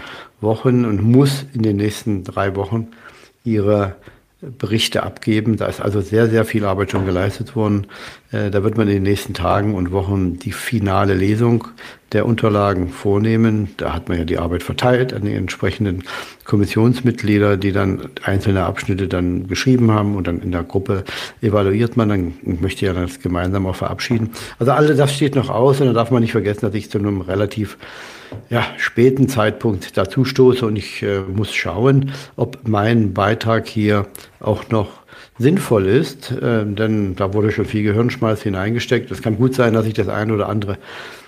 Wochen 0.42 0.84
und 0.84 1.02
muss 1.02 1.46
in 1.54 1.64
den 1.64 1.78
nächsten 1.78 2.26
drei 2.26 2.54
Wochen 2.58 2.90
ihre 3.46 3.96
Berichte 4.40 5.02
abgeben. 5.02 5.58
Da 5.58 5.66
ist 5.66 5.82
also 5.82 6.00
sehr, 6.00 6.30
sehr 6.30 6.46
viel 6.46 6.64
Arbeit 6.64 6.92
schon 6.92 7.08
geleistet 7.08 7.56
worden. 7.56 7.88
Äh, 8.32 8.52
da 8.52 8.64
wird 8.64 8.78
man 8.78 8.88
in 8.88 8.96
den 8.96 9.04
nächsten 9.04 9.34
Tagen 9.34 9.74
und 9.74 9.92
Wochen 9.92 10.38
die 10.38 10.52
finale 10.52 11.16
Lesung 11.16 11.68
der 12.12 12.28
Unterlagen 12.28 12.90
vornehmen. 12.90 13.70
Da 13.78 13.96
hat 13.96 14.10
man 14.10 14.20
ja 14.20 14.26
die 14.26 14.38
Arbeit 14.38 14.62
verteilt 14.62 15.12
an 15.12 15.24
die 15.24 15.34
entsprechenden 15.34 16.04
Kommissionsmitglieder, 16.46 17.58
die 17.58 17.72
dann 17.72 18.10
einzelne 18.24 18.64
Abschnitte 18.64 19.08
dann 19.08 19.48
geschrieben 19.48 19.92
haben 19.92 20.16
und 20.16 20.28
dann 20.28 20.42
in 20.42 20.52
der 20.52 20.64
Gruppe 20.64 21.04
evaluiert 21.42 21.98
man. 21.98 22.10
Dann 22.10 22.34
möchte 22.44 22.86
ja 22.86 22.94
das 22.94 23.20
gemeinsam 23.20 23.66
auch 23.66 23.76
verabschieden. 23.76 24.30
Also 24.60 24.72
all 24.72 24.96
das 24.96 25.16
steht 25.16 25.36
noch 25.36 25.50
aus 25.50 25.82
und 25.82 25.88
da 25.88 25.94
darf 25.94 26.12
man 26.12 26.22
nicht 26.22 26.34
vergessen, 26.34 26.62
dass 26.62 26.76
ich 26.76 26.92
zu 26.92 27.00
einem 27.00 27.22
relativ 27.22 27.78
ja, 28.50 28.66
späten 28.78 29.28
Zeitpunkt 29.30 29.98
dazu 29.98 30.26
stoße 30.26 30.66
und 30.66 30.76
ich 30.76 31.04
äh, 31.04 31.20
muss 31.22 31.54
schauen, 31.54 32.12
ob 32.36 32.68
mein 32.68 33.14
Beitrag 33.14 33.68
hier 33.68 34.08
auch 34.40 34.70
noch 34.70 34.90
sinnvoll 35.40 35.86
ist, 35.86 36.32
äh, 36.32 36.66
denn 36.66 37.16
da 37.16 37.34
wurde 37.34 37.52
schon 37.52 37.66
viel 37.66 37.84
Gehirnschmalz 37.84 38.42
hineingesteckt. 38.42 39.12
Es 39.12 39.22
kann 39.22 39.38
gut 39.38 39.54
sein, 39.54 39.74
dass 39.74 39.86
ich 39.86 39.94
das 39.94 40.08
eine 40.08 40.34
oder 40.34 40.50
andere 40.50 40.78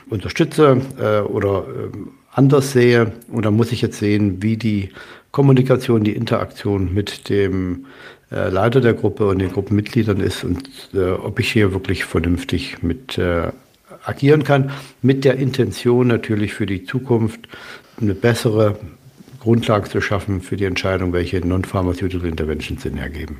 unterstütze 0.09 0.81
äh, 0.99 1.19
oder 1.21 1.65
äh, 1.67 1.97
anders 2.31 2.71
sehe 2.71 3.11
und 3.31 3.45
da 3.45 3.51
muss 3.51 3.71
ich 3.71 3.81
jetzt 3.81 3.99
sehen, 3.99 4.41
wie 4.41 4.57
die 4.57 4.89
Kommunikation, 5.31 6.03
die 6.03 6.15
Interaktion 6.15 6.93
mit 6.93 7.29
dem 7.29 7.85
äh, 8.31 8.49
Leiter 8.49 8.81
der 8.81 8.93
Gruppe 8.93 9.27
und 9.27 9.39
den 9.39 9.51
Gruppenmitgliedern 9.51 10.19
ist 10.19 10.43
und 10.43 10.69
äh, 10.93 11.11
ob 11.11 11.39
ich 11.39 11.51
hier 11.51 11.73
wirklich 11.73 12.05
vernünftig 12.05 12.81
mit 12.81 13.19
agieren 14.03 14.43
kann, 14.43 14.71
mit 15.01 15.25
der 15.25 15.35
Intention 15.35 16.07
natürlich 16.07 16.53
für 16.53 16.65
die 16.65 16.83
Zukunft 16.83 17.47
eine 17.99 18.13
bessere 18.13 18.77
Grundlagen 19.39 19.89
zu 19.89 20.01
schaffen 20.01 20.41
für 20.41 20.57
die 20.57 20.65
Entscheidung, 20.65 21.13
welche 21.13 21.39
Non-Pharmaceutical 21.39 22.27
Interventions 22.27 22.83
Sinn 22.83 22.97
ergeben. 22.97 23.39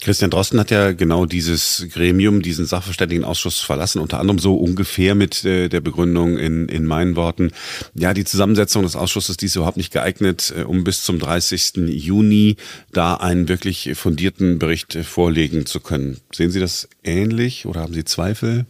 Christian 0.00 0.30
Drosten 0.30 0.60
hat 0.60 0.70
ja 0.70 0.92
genau 0.92 1.26
dieses 1.26 1.86
Gremium, 1.92 2.40
diesen 2.40 2.66
Sachverständigenausschuss 2.66 3.60
verlassen, 3.60 4.00
unter 4.00 4.20
anderem 4.20 4.38
so 4.38 4.54
ungefähr 4.54 5.14
mit 5.14 5.44
äh, 5.44 5.68
der 5.68 5.80
Begründung 5.80 6.38
in, 6.38 6.68
in 6.68 6.84
meinen 6.84 7.16
Worten, 7.16 7.50
ja, 7.94 8.14
die 8.14 8.24
Zusammensetzung 8.24 8.84
des 8.84 8.96
Ausschusses, 8.96 9.36
die 9.36 9.46
ist 9.46 9.56
überhaupt 9.56 9.76
nicht 9.76 9.92
geeignet, 9.92 10.54
äh, 10.56 10.62
um 10.62 10.84
bis 10.84 11.02
zum 11.02 11.18
30. 11.18 11.88
Juni 11.88 12.56
da 12.92 13.14
einen 13.14 13.48
wirklich 13.48 13.92
fundierten 13.94 14.58
Bericht 14.58 14.94
vorlegen 15.04 15.66
zu 15.66 15.80
können. 15.80 16.18
Sehen 16.32 16.52
Sie 16.52 16.60
das 16.60 16.88
ähnlich 17.02 17.66
oder 17.66 17.80
haben 17.80 17.92
Sie 17.92 18.04
Zweifel? 18.04 18.66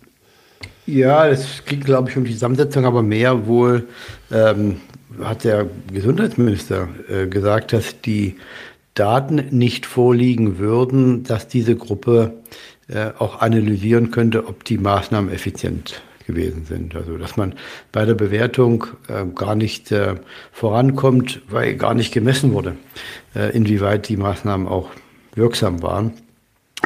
Ja, 0.88 1.28
es 1.28 1.66
ging, 1.66 1.80
glaube 1.80 2.08
ich, 2.08 2.16
um 2.16 2.24
die 2.24 2.32
Zusammensetzung, 2.32 2.86
aber 2.86 3.02
mehr 3.02 3.46
wohl 3.46 3.86
ähm, 4.32 4.80
hat 5.22 5.44
der 5.44 5.66
Gesundheitsminister 5.92 6.88
äh, 7.10 7.26
gesagt, 7.26 7.74
dass 7.74 8.00
die 8.00 8.36
Daten 8.94 9.48
nicht 9.50 9.84
vorliegen 9.84 10.56
würden, 10.56 11.24
dass 11.24 11.46
diese 11.46 11.76
Gruppe 11.76 12.38
äh, 12.88 13.10
auch 13.18 13.42
analysieren 13.42 14.10
könnte, 14.12 14.46
ob 14.46 14.64
die 14.64 14.78
Maßnahmen 14.78 15.30
effizient 15.30 16.00
gewesen 16.26 16.64
sind. 16.64 16.96
Also 16.96 17.18
dass 17.18 17.36
man 17.36 17.54
bei 17.92 18.06
der 18.06 18.14
Bewertung 18.14 18.86
äh, 19.08 19.26
gar 19.34 19.56
nicht 19.56 19.92
äh, 19.92 20.14
vorankommt, 20.52 21.42
weil 21.50 21.76
gar 21.76 21.92
nicht 21.92 22.14
gemessen 22.14 22.54
wurde, 22.54 22.76
äh, 23.36 23.54
inwieweit 23.54 24.08
die 24.08 24.16
Maßnahmen 24.16 24.66
auch 24.66 24.88
wirksam 25.34 25.82
waren. 25.82 26.14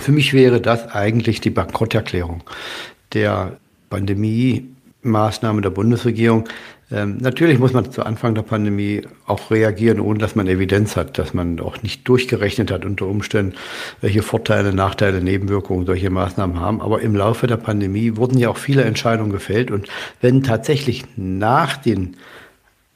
Für 0.01 0.11
mich 0.11 0.33
wäre 0.33 0.61
das 0.61 0.89
eigentlich 0.89 1.41
die 1.41 1.51
Bankrotterklärung 1.51 2.43
der 3.15 3.59
Pandemie-Maßnahmen 3.93 5.63
der 5.63 5.71
Bundesregierung, 5.71 6.49
ähm, 6.91 7.19
natürlich 7.21 7.59
muss 7.59 7.73
man 7.73 7.91
zu 7.91 8.05
Anfang 8.05 8.35
der 8.35 8.43
Pandemie 8.43 9.03
auch 9.27 9.51
reagieren, 9.51 10.01
ohne 10.01 10.19
dass 10.19 10.35
man 10.35 10.47
Evidenz 10.47 10.97
hat, 10.97 11.19
dass 11.19 11.33
man 11.33 11.59
auch 11.61 11.83
nicht 11.83 12.07
durchgerechnet 12.07 12.71
hat 12.71 12.85
unter 12.85 13.07
Umständen, 13.07 13.55
welche 14.01 14.23
Vorteile, 14.23 14.75
Nachteile, 14.75 15.23
Nebenwirkungen 15.23 15.87
solche 15.87 16.11
Maßnahmen 16.11 16.61
haben. 16.61 16.83
Aber 16.83 17.01
im 17.01 17.17
Laufe 17.17 17.47
der 17.47 17.57
Pandemie 17.57 18.17
wurden 18.17 18.39
ja 18.39 18.51
auch 18.51 18.59
viele 18.59 18.85
Entscheidungen 18.85 19.33
gefällt. 19.33 19.71
Und 19.71 19.89
wenn 20.21 20.43
tatsächlich 20.43 21.05
nach 21.17 21.77
den 21.77 22.17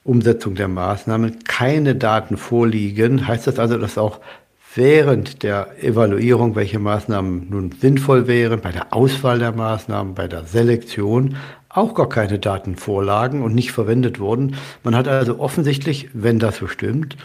Umsetzung 0.03 0.55
der 0.55 0.67
Maßnahmen 0.67 1.43
keine 1.43 1.95
Daten 1.95 2.37
vorliegen, 2.37 3.27
heißt 3.27 3.47
das 3.47 3.57
also, 3.57 3.77
dass 3.77 3.97
auch 3.97 4.19
während 4.75 5.43
der 5.43 5.83
Evaluierung, 5.83 6.55
welche 6.55 6.79
Maßnahmen 6.79 7.49
nun 7.49 7.71
sinnvoll 7.79 8.27
wären, 8.27 8.61
bei 8.61 8.71
der 8.71 8.93
Auswahl 8.93 9.39
der 9.39 9.51
Maßnahmen, 9.51 10.13
bei 10.13 10.27
der 10.27 10.45
Selektion, 10.45 11.35
auch 11.69 11.93
gar 11.93 12.09
keine 12.09 12.39
Daten 12.39 12.75
vorlagen 12.75 13.43
und 13.43 13.53
nicht 13.53 13.71
verwendet 13.71 14.19
wurden. 14.19 14.55
Man 14.83 14.95
hat 14.95 15.07
also 15.07 15.39
offensichtlich, 15.39 16.09
wenn 16.13 16.39
das 16.39 16.57
so 16.57 16.67
stimmt, 16.67 17.17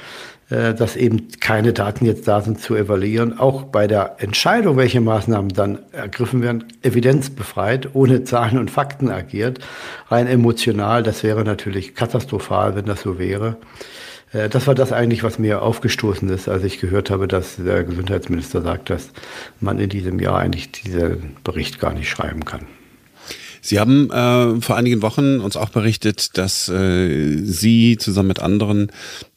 äh, 0.50 0.74
dass 0.74 0.96
eben 0.96 1.28
keine 1.40 1.72
Daten 1.72 2.04
jetzt 2.04 2.28
da 2.28 2.42
sind 2.42 2.60
zu 2.60 2.76
evaluieren, 2.76 3.38
auch 3.38 3.62
bei 3.62 3.86
der 3.86 4.16
Entscheidung, 4.18 4.76
welche 4.76 5.00
Maßnahmen 5.00 5.50
dann 5.50 5.78
ergriffen 5.92 6.42
werden, 6.42 6.64
evidenzbefreit, 6.82 7.90
ohne 7.94 8.24
Zahlen 8.24 8.58
und 8.58 8.70
Fakten 8.70 9.10
agiert, 9.10 9.60
rein 10.08 10.26
emotional. 10.26 11.02
Das 11.02 11.22
wäre 11.22 11.44
natürlich 11.44 11.94
katastrophal, 11.94 12.74
wenn 12.76 12.84
das 12.84 13.00
so 13.00 13.18
wäre. 13.18 13.56
Äh, 14.32 14.48
das 14.48 14.66
war 14.66 14.74
das 14.74 14.92
eigentlich, 14.92 15.22
was 15.22 15.38
mir 15.38 15.62
aufgestoßen 15.62 16.28
ist, 16.28 16.48
als 16.48 16.64
ich 16.64 16.80
gehört 16.80 17.10
habe, 17.10 17.28
dass 17.28 17.56
der 17.56 17.84
Gesundheitsminister 17.84 18.62
sagt, 18.62 18.90
dass 18.90 19.10
man 19.60 19.78
in 19.78 19.88
diesem 19.88 20.18
Jahr 20.18 20.38
eigentlich 20.38 20.72
diesen 20.72 21.36
Bericht 21.44 21.78
gar 21.78 21.92
nicht 21.92 22.08
schreiben 22.08 22.44
kann. 22.44 22.66
Sie 23.64 23.78
haben 23.78 24.10
äh, 24.10 24.60
vor 24.60 24.76
einigen 24.76 25.02
Wochen 25.02 25.38
uns 25.38 25.56
auch 25.56 25.68
berichtet, 25.68 26.36
dass 26.36 26.68
äh, 26.68 27.36
Sie 27.44 27.96
zusammen 27.96 28.28
mit 28.28 28.40
anderen 28.40 28.90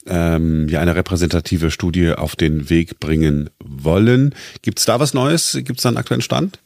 ähm, 0.07 0.67
ja 0.67 0.79
eine 0.79 0.95
repräsentative 0.95 1.69
Studie 1.69 2.11
auf 2.11 2.35
den 2.35 2.71
Weg 2.71 2.99
bringen 2.99 3.51
wollen. 3.63 4.33
Gibt 4.63 4.79
es 4.79 4.85
da 4.85 4.99
was 4.99 5.13
Neues? 5.13 5.53
Gibt 5.63 5.77
es 5.77 5.83
da 5.83 5.89
einen 5.89 5.99
aktuellen 5.99 6.23
Stand? 6.23 6.57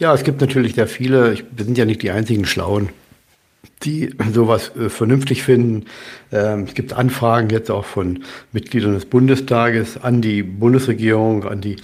Ja, 0.00 0.12
es 0.12 0.24
gibt 0.24 0.40
natürlich 0.40 0.74
sehr 0.74 0.88
viele. 0.88 1.32
Ich, 1.32 1.44
wir 1.54 1.64
sind 1.64 1.78
ja 1.78 1.84
nicht 1.84 2.02
die 2.02 2.10
einzigen 2.10 2.44
Schlauen, 2.44 2.88
die 3.82 4.10
sowas 4.32 4.72
äh, 4.76 4.88
vernünftig 4.88 5.42
finden. 5.42 5.86
Ähm, 6.32 6.64
es 6.64 6.74
gibt 6.74 6.92
Anfragen 6.92 7.50
jetzt 7.50 7.70
auch 7.70 7.84
von 7.84 8.24
Mitgliedern 8.52 8.94
des 8.94 9.06
Bundestages 9.06 10.02
an 10.02 10.20
die 10.20 10.42
Bundesregierung, 10.42 11.44
an 11.44 11.60
die 11.60 11.76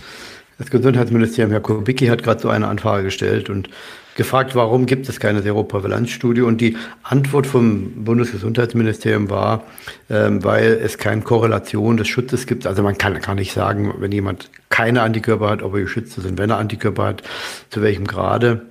das 0.59 0.71
Gesundheitsministerium. 0.71 1.50
Herr 1.50 1.61
Kubicki 1.61 2.07
hat 2.07 2.23
gerade 2.23 2.40
so 2.40 2.49
eine 2.49 2.69
Anfrage 2.69 3.04
gestellt 3.04 3.50
und 3.50 3.69
gefragt, 4.16 4.54
warum 4.54 4.87
gibt 4.87 5.09
es 5.09 5.19
keine 5.19 5.43
Seroprävalenzstudie? 5.43 6.43
Und 6.43 6.61
die 6.61 6.76
Antwort 7.02 7.47
vom 7.47 8.04
Bundesgesundheitsministerium 8.04 9.31
war, 9.31 9.64
ähm, 10.09 10.45
weil 10.45 10.78
es 10.83 10.99
keine 10.99 11.23
Korrelation 11.23 11.97
des 11.97 12.09
Schutzes 12.09 12.47
gibt. 12.47 12.66
Also 12.66 12.83
man 12.83 12.99
kann 12.99 13.21
gar 13.21 13.35
nicht 13.35 13.52
sagen, 13.52 13.95
wenn 13.99 14.12
jemand 14.12 14.50
keine 14.69 15.02
Antikörper 15.02 15.50
hat, 15.50 15.62
ob 15.62 15.75
er 15.75 15.83
geschützt 15.83 16.16
ist 16.19 16.26
und 16.26 16.38
wenn 16.38 16.50
er 16.50 16.59
Antikörper 16.59 17.04
hat, 17.07 17.23
zu 17.71 17.83
welchem 17.83 18.07
Grade. 18.07 18.66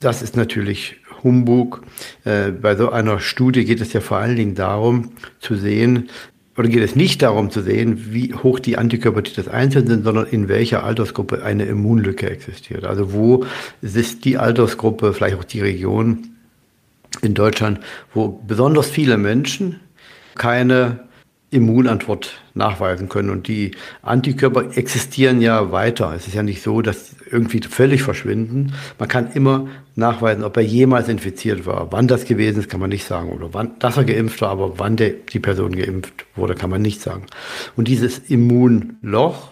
Das 0.00 0.22
ist 0.22 0.36
natürlich 0.36 0.96
Humbug. 1.22 1.82
Äh, 2.24 2.50
bei 2.50 2.76
so 2.76 2.90
einer 2.90 3.20
Studie 3.20 3.64
geht 3.64 3.80
es 3.80 3.92
ja 3.92 4.00
vor 4.00 4.18
allen 4.18 4.36
Dingen 4.36 4.54
darum, 4.54 5.12
zu 5.40 5.54
sehen, 5.54 6.08
oder 6.56 6.68
geht 6.68 6.82
es 6.82 6.94
nicht 6.94 7.22
darum 7.22 7.50
zu 7.50 7.62
sehen, 7.62 8.12
wie 8.12 8.34
hoch 8.34 8.58
die 8.58 8.76
Antikörpertiters 8.76 9.48
einzeln 9.48 9.86
sind, 9.86 10.04
sondern 10.04 10.26
in 10.26 10.48
welcher 10.48 10.84
Altersgruppe 10.84 11.42
eine 11.42 11.64
Immunlücke 11.64 12.28
existiert. 12.28 12.84
Also 12.84 13.14
wo 13.14 13.46
ist 13.80 14.24
die 14.24 14.36
Altersgruppe, 14.36 15.14
vielleicht 15.14 15.36
auch 15.36 15.44
die 15.44 15.60
Region 15.60 16.28
in 17.22 17.34
Deutschland, 17.34 17.80
wo 18.12 18.28
besonders 18.46 18.90
viele 18.90 19.16
Menschen 19.16 19.80
keine 20.34 21.00
Immunantwort 21.50 22.40
nachweisen 22.54 23.08
können. 23.08 23.30
Und 23.30 23.48
die 23.48 23.72
Antikörper 24.02 24.76
existieren 24.76 25.40
ja 25.40 25.72
weiter. 25.72 26.12
Es 26.14 26.28
ist 26.28 26.34
ja 26.34 26.42
nicht 26.42 26.62
so, 26.62 26.80
dass 26.80 27.16
irgendwie 27.30 27.60
völlig 27.60 28.02
verschwinden. 28.02 28.72
Man 28.98 29.08
kann 29.08 29.32
immer 29.32 29.66
nachweisen, 29.96 30.44
ob 30.44 30.56
er 30.56 30.62
jemals 30.62 31.08
infiziert 31.08 31.66
war. 31.66 31.90
Wann 31.90 32.06
das 32.06 32.24
gewesen 32.24 32.60
ist, 32.60 32.68
kann 32.68 32.80
man 32.80 32.90
nicht 32.90 33.04
sagen. 33.04 33.30
Oder 33.30 33.52
wann, 33.52 33.78
dass 33.80 33.96
er 33.96 34.04
geimpft 34.04 34.40
war, 34.42 34.50
aber 34.50 34.78
wann 34.78 34.96
der, 34.96 35.10
die 35.10 35.40
Person 35.40 35.74
geimpft 35.74 36.26
wurde, 36.36 36.54
kann 36.54 36.70
man 36.70 36.82
nicht 36.82 37.00
sagen. 37.00 37.26
Und 37.76 37.88
dieses 37.88 38.18
Immunloch, 38.18 39.48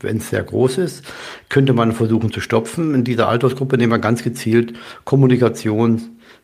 wenn 0.00 0.18
es 0.18 0.30
sehr 0.30 0.42
groß 0.42 0.78
ist, 0.78 1.04
könnte 1.50 1.74
man 1.74 1.92
versuchen 1.92 2.32
zu 2.32 2.40
stopfen 2.40 2.94
in 2.94 3.04
dieser 3.04 3.28
Altersgruppe, 3.28 3.76
indem 3.76 3.90
man 3.90 4.00
ganz 4.00 4.22
gezielt 4.22 4.74
Kommunikation 5.04 6.00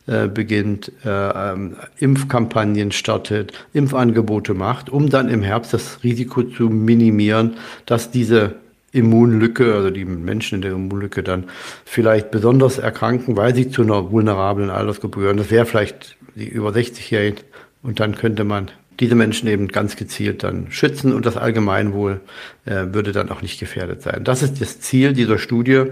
äh, 0.07 0.27
beginnt, 0.27 0.91
äh, 1.05 1.09
ähm, 1.09 1.75
Impfkampagnen 1.97 2.91
startet, 2.91 3.53
Impfangebote 3.73 4.53
macht, 4.53 4.89
um 4.89 5.09
dann 5.09 5.29
im 5.29 5.43
Herbst 5.43 5.73
das 5.73 6.03
Risiko 6.03 6.43
zu 6.43 6.69
minimieren, 6.69 7.55
dass 7.85 8.11
diese 8.11 8.55
Immunlücke, 8.91 9.73
also 9.73 9.89
die 9.89 10.05
Menschen 10.05 10.55
in 10.55 10.61
der 10.61 10.71
Immunlücke 10.71 11.23
dann 11.23 11.45
vielleicht 11.85 12.31
besonders 12.31 12.77
erkranken, 12.77 13.37
weil 13.37 13.55
sie 13.55 13.69
zu 13.69 13.83
einer 13.83 14.11
vulnerablen 14.11 14.69
Altersgruppe 14.69 15.19
gehören. 15.19 15.37
Das 15.37 15.49
wäre 15.49 15.65
vielleicht 15.65 16.17
die 16.35 16.47
über 16.47 16.69
60-Jährigen. 16.69 17.39
Und 17.83 17.99
dann 17.99 18.15
könnte 18.15 18.43
man 18.43 18.69
diese 18.99 19.15
Menschen 19.15 19.47
eben 19.47 19.67
ganz 19.67 19.95
gezielt 19.95 20.43
dann 20.43 20.67
schützen 20.69 21.13
und 21.13 21.25
das 21.25 21.35
Allgemeinwohl 21.35 22.21
äh, 22.65 22.85
würde 22.91 23.11
dann 23.11 23.29
auch 23.29 23.41
nicht 23.41 23.59
gefährdet 23.59 24.03
sein. 24.03 24.23
Das 24.23 24.43
ist 24.43 24.61
das 24.61 24.79
Ziel 24.79 25.13
dieser 25.13 25.39
Studie, 25.39 25.85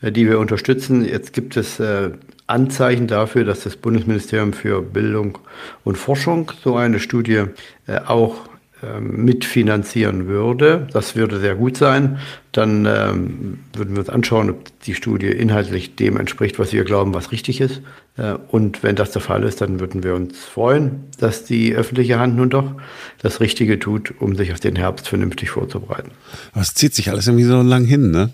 äh, 0.00 0.10
die 0.10 0.26
wir 0.28 0.40
unterstützen. 0.40 1.04
Jetzt 1.04 1.32
gibt 1.32 1.56
es 1.56 1.78
äh, 1.78 2.10
Anzeichen 2.48 3.06
dafür, 3.06 3.44
dass 3.44 3.60
das 3.60 3.76
Bundesministerium 3.76 4.52
für 4.52 4.82
Bildung 4.82 5.38
und 5.84 5.96
Forschung 5.96 6.50
so 6.64 6.76
eine 6.76 6.98
Studie 6.98 7.44
äh, 7.86 8.00
auch 8.06 8.48
ähm, 8.80 9.24
mitfinanzieren 9.24 10.28
würde. 10.28 10.86
Das 10.92 11.16
würde 11.16 11.40
sehr 11.40 11.56
gut 11.56 11.76
sein. 11.76 12.20
Dann 12.52 12.86
ähm, 12.86 13.58
würden 13.74 13.96
wir 13.96 14.00
uns 14.00 14.08
anschauen, 14.08 14.50
ob 14.50 14.80
die 14.82 14.94
Studie 14.94 15.26
inhaltlich 15.26 15.96
dem 15.96 16.16
entspricht, 16.16 16.60
was 16.60 16.72
wir 16.72 16.84
glauben, 16.84 17.12
was 17.12 17.32
richtig 17.32 17.60
ist. 17.60 17.82
Äh, 18.16 18.34
und 18.48 18.84
wenn 18.84 18.94
das 18.94 19.10
der 19.10 19.20
Fall 19.20 19.42
ist, 19.42 19.60
dann 19.60 19.80
würden 19.80 20.04
wir 20.04 20.14
uns 20.14 20.38
freuen, 20.38 21.06
dass 21.18 21.44
die 21.44 21.74
öffentliche 21.74 22.20
Hand 22.20 22.36
nun 22.36 22.50
doch 22.50 22.72
das 23.20 23.40
Richtige 23.40 23.80
tut, 23.80 24.14
um 24.20 24.36
sich 24.36 24.52
auf 24.52 24.60
den 24.60 24.76
Herbst 24.76 25.08
vernünftig 25.08 25.50
vorzubereiten. 25.50 26.12
Was 26.54 26.74
zieht 26.74 26.94
sich 26.94 27.10
alles 27.10 27.26
irgendwie 27.26 27.46
so 27.46 27.60
lang 27.60 27.84
hin, 27.84 28.12
ne? 28.12 28.30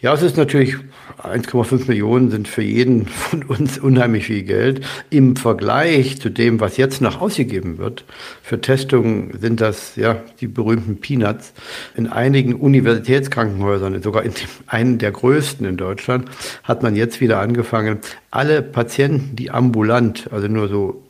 Ja, 0.00 0.14
es 0.14 0.22
ist 0.22 0.36
natürlich 0.36 0.76
1,5 1.24 1.88
Millionen 1.88 2.30
sind 2.30 2.46
für 2.46 2.62
jeden 2.62 3.06
von 3.06 3.42
uns 3.42 3.78
unheimlich 3.78 4.26
viel 4.26 4.44
Geld. 4.44 4.86
Im 5.10 5.34
Vergleich 5.34 6.20
zu 6.20 6.30
dem, 6.30 6.60
was 6.60 6.76
jetzt 6.76 7.00
noch 7.00 7.20
ausgegeben 7.20 7.78
wird, 7.78 8.04
für 8.40 8.60
Testungen 8.60 9.36
sind 9.40 9.60
das 9.60 9.96
ja 9.96 10.22
die 10.40 10.46
berühmten 10.46 11.00
Peanuts. 11.00 11.52
In 11.96 12.06
einigen 12.06 12.54
Universitätskrankenhäusern, 12.54 14.00
sogar 14.00 14.22
in 14.22 14.34
dem, 14.34 14.48
einen 14.68 14.98
der 14.98 15.10
größten 15.10 15.66
in 15.66 15.76
Deutschland, 15.76 16.28
hat 16.62 16.84
man 16.84 16.94
jetzt 16.94 17.20
wieder 17.20 17.40
angefangen, 17.40 17.98
alle 18.30 18.62
Patienten, 18.62 19.34
die 19.34 19.50
ambulant, 19.50 20.32
also 20.32 20.46
nur 20.46 20.68
so 20.68 21.02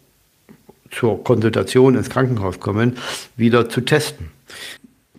zur 0.90 1.22
Konsultation 1.22 1.94
ins 1.94 2.08
Krankenhaus 2.08 2.58
kommen, 2.58 2.96
wieder 3.36 3.68
zu 3.68 3.82
testen. 3.82 4.30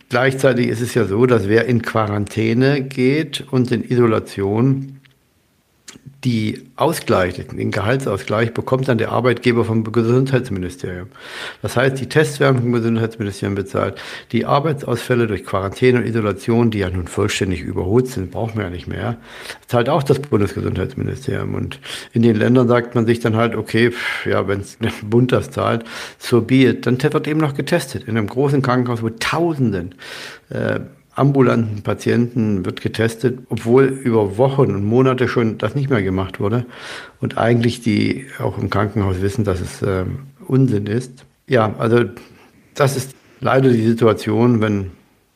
Gleichzeitig 0.09 0.67
ist 0.67 0.81
es 0.81 0.95
ja 0.95 1.05
so, 1.05 1.27
dass 1.27 1.47
wer 1.47 1.65
in 1.65 1.83
Quarantäne 1.83 2.81
geht 2.81 3.45
und 3.51 3.71
in 3.71 3.83
Isolation, 3.83 4.98
die 6.25 6.65
Ausgleich, 6.75 7.35
den 7.35 7.71
Gehaltsausgleich 7.71 8.53
bekommt 8.53 8.89
dann 8.89 8.97
der 8.97 9.11
Arbeitgeber 9.11 9.63
vom 9.63 9.89
Gesundheitsministerium. 9.89 11.07
Das 11.61 11.77
heißt, 11.77 11.97
die 11.97 12.09
Tests 12.09 12.41
werden 12.41 12.59
vom 12.61 12.73
Gesundheitsministerium 12.73 13.55
bezahlt. 13.55 14.01
Die 14.33 14.45
Arbeitsausfälle 14.45 15.27
durch 15.27 15.45
Quarantäne 15.45 15.99
und 15.99 16.05
Isolation, 16.05 16.71
die 16.71 16.79
ja 16.79 16.89
nun 16.89 17.07
vollständig 17.07 17.61
überholt 17.61 18.07
sind, 18.07 18.31
brauchen 18.31 18.57
wir 18.57 18.65
ja 18.65 18.69
nicht 18.69 18.87
mehr, 18.87 19.15
zahlt 19.67 19.87
auch 19.87 20.03
das 20.03 20.19
Bundesgesundheitsministerium. 20.19 21.55
Und 21.55 21.79
in 22.11 22.21
den 22.21 22.35
Ländern 22.35 22.67
sagt 22.67 22.95
man 22.95 23.05
sich 23.05 23.21
dann 23.21 23.37
halt, 23.37 23.55
okay, 23.55 23.93
ja, 24.25 24.45
wenn 24.49 24.59
es 24.59 24.77
der 24.77 24.91
Bund 25.03 25.31
das 25.31 25.51
zahlt, 25.51 25.85
so 26.17 26.41
be 26.41 26.65
it. 26.65 26.85
Dann 26.85 27.01
wird 27.01 27.27
eben 27.29 27.39
noch 27.39 27.53
getestet 27.53 28.03
in 28.03 28.17
einem 28.17 28.27
großen 28.27 28.61
Krankenhaus, 28.61 29.01
wo 29.01 29.09
Tausenden 29.09 29.95
äh, 30.49 30.81
ambulanten 31.15 31.81
Patienten 31.81 32.65
wird 32.65 32.81
getestet, 32.81 33.39
obwohl 33.49 33.85
über 33.85 34.37
Wochen 34.37 34.73
und 34.73 34.83
Monate 34.83 35.27
schon 35.27 35.57
das 35.57 35.75
nicht 35.75 35.89
mehr 35.89 36.01
gemacht 36.01 36.39
wurde 36.39 36.65
und 37.19 37.37
eigentlich 37.37 37.81
die 37.81 38.25
auch 38.39 38.57
im 38.57 38.69
Krankenhaus 38.69 39.21
wissen, 39.21 39.43
dass 39.43 39.59
es 39.59 39.81
äh, 39.81 40.05
Unsinn 40.47 40.87
ist. 40.87 41.25
Ja, 41.47 41.75
also 41.77 42.05
das 42.75 42.95
ist 42.95 43.15
leider 43.41 43.69
die 43.69 43.85
Situation, 43.85 44.61
wenn 44.61 44.91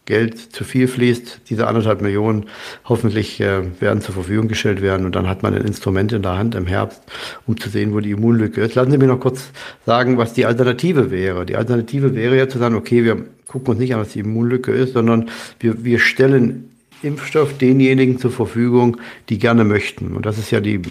Geld 0.05 0.37
zu 0.37 0.65
viel 0.65 0.87
fließt, 0.87 1.41
diese 1.49 1.67
anderthalb 1.67 2.01
Millionen 2.01 2.47
hoffentlich 2.83 3.39
äh, 3.39 3.61
werden 3.79 4.01
zur 4.01 4.13
Verfügung 4.13 4.49
gestellt 4.49 4.81
werden 4.81 5.05
und 5.05 5.15
dann 5.15 5.29
hat 5.29 5.43
man 5.43 5.53
ein 5.53 5.61
Instrument 5.61 6.11
in 6.11 6.21
der 6.21 6.37
Hand 6.37 6.55
im 6.55 6.67
Herbst, 6.67 7.01
um 7.47 7.57
zu 7.57 7.69
sehen, 7.69 7.93
wo 7.93 8.01
die 8.01 8.11
Immunlücke 8.11 8.61
ist. 8.61 8.75
Lassen 8.75 8.91
Sie 8.91 8.97
mich 8.97 9.07
noch 9.07 9.21
kurz 9.21 9.51
sagen, 9.85 10.17
was 10.17 10.33
die 10.33 10.45
Alternative 10.45 11.09
wäre. 11.09 11.45
Die 11.45 11.55
Alternative 11.55 12.15
wäre 12.15 12.37
ja 12.37 12.49
zu 12.49 12.57
sagen, 12.57 12.75
okay, 12.75 13.05
wir 13.05 13.23
gucken 13.47 13.69
uns 13.69 13.79
nicht 13.79 13.93
an, 13.93 14.01
was 14.01 14.09
die 14.09 14.19
Immunlücke 14.19 14.73
ist, 14.73 14.93
sondern 14.93 15.29
wir, 15.59 15.85
wir 15.85 15.99
stellen 15.99 16.69
Impfstoff 17.01 17.57
denjenigen 17.57 18.17
zur 18.17 18.31
Verfügung, 18.31 18.97
die 19.29 19.37
gerne 19.37 19.63
möchten. 19.63 20.15
Und 20.15 20.25
das 20.25 20.37
ist 20.37 20.51
ja 20.51 20.59
die 20.59 20.81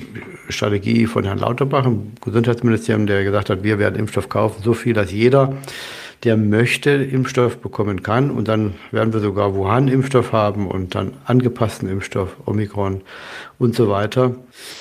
Strategie 0.49 1.07
von 1.07 1.25
Herrn 1.25 1.39
Lauterbach 1.39 1.87
im 1.87 2.13
Gesundheitsministerium, 2.23 3.07
der 3.07 3.25
gesagt 3.25 3.51
hat, 3.51 3.63
wir 3.63 3.79
werden 3.79 3.97
Impfstoff 3.97 4.29
kaufen, 4.29 4.63
so 4.63 4.75
viel, 4.75 4.93
dass 4.93 5.11
jeder 5.11 5.57
der 6.25 6.37
möchte, 6.37 6.91
Impfstoff 6.91 7.59
bekommen 7.59 8.03
kann. 8.03 8.31
Und 8.31 8.49
dann 8.49 8.75
werden 8.91 9.13
wir 9.13 9.21
sogar 9.21 9.55
Wuhan-Impfstoff 9.55 10.33
haben 10.33 10.69
und 10.69 10.95
dann 10.95 11.15
angepassten 11.25 11.89
Impfstoff, 11.89 12.37
Omikron 12.47 13.03
und 13.59 13.75
so 13.75 13.89
weiter. 13.89 14.37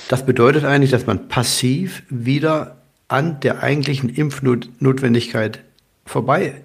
Das 0.08 0.24
bedeutet 0.24 0.64
eigentlich, 0.64 0.90
dass 0.90 1.06
man 1.06 1.28
passiv 1.28 2.04
wieder 2.08 2.76
an 3.08 3.40
der 3.40 3.62
eigentlichen 3.62 4.08
Impfnotwendigkeit 4.08 5.62
vorbei 6.06 6.62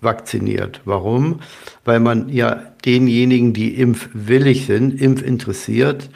vacciniert. 0.00 0.80
Warum? 0.84 1.40
Weil 1.84 2.00
man 2.00 2.28
ja 2.28 2.72
denjenigen, 2.84 3.52
die 3.52 3.74
impfwillig 3.74 4.66
sind, 4.66 5.00
impfinteressiert, 5.00 6.08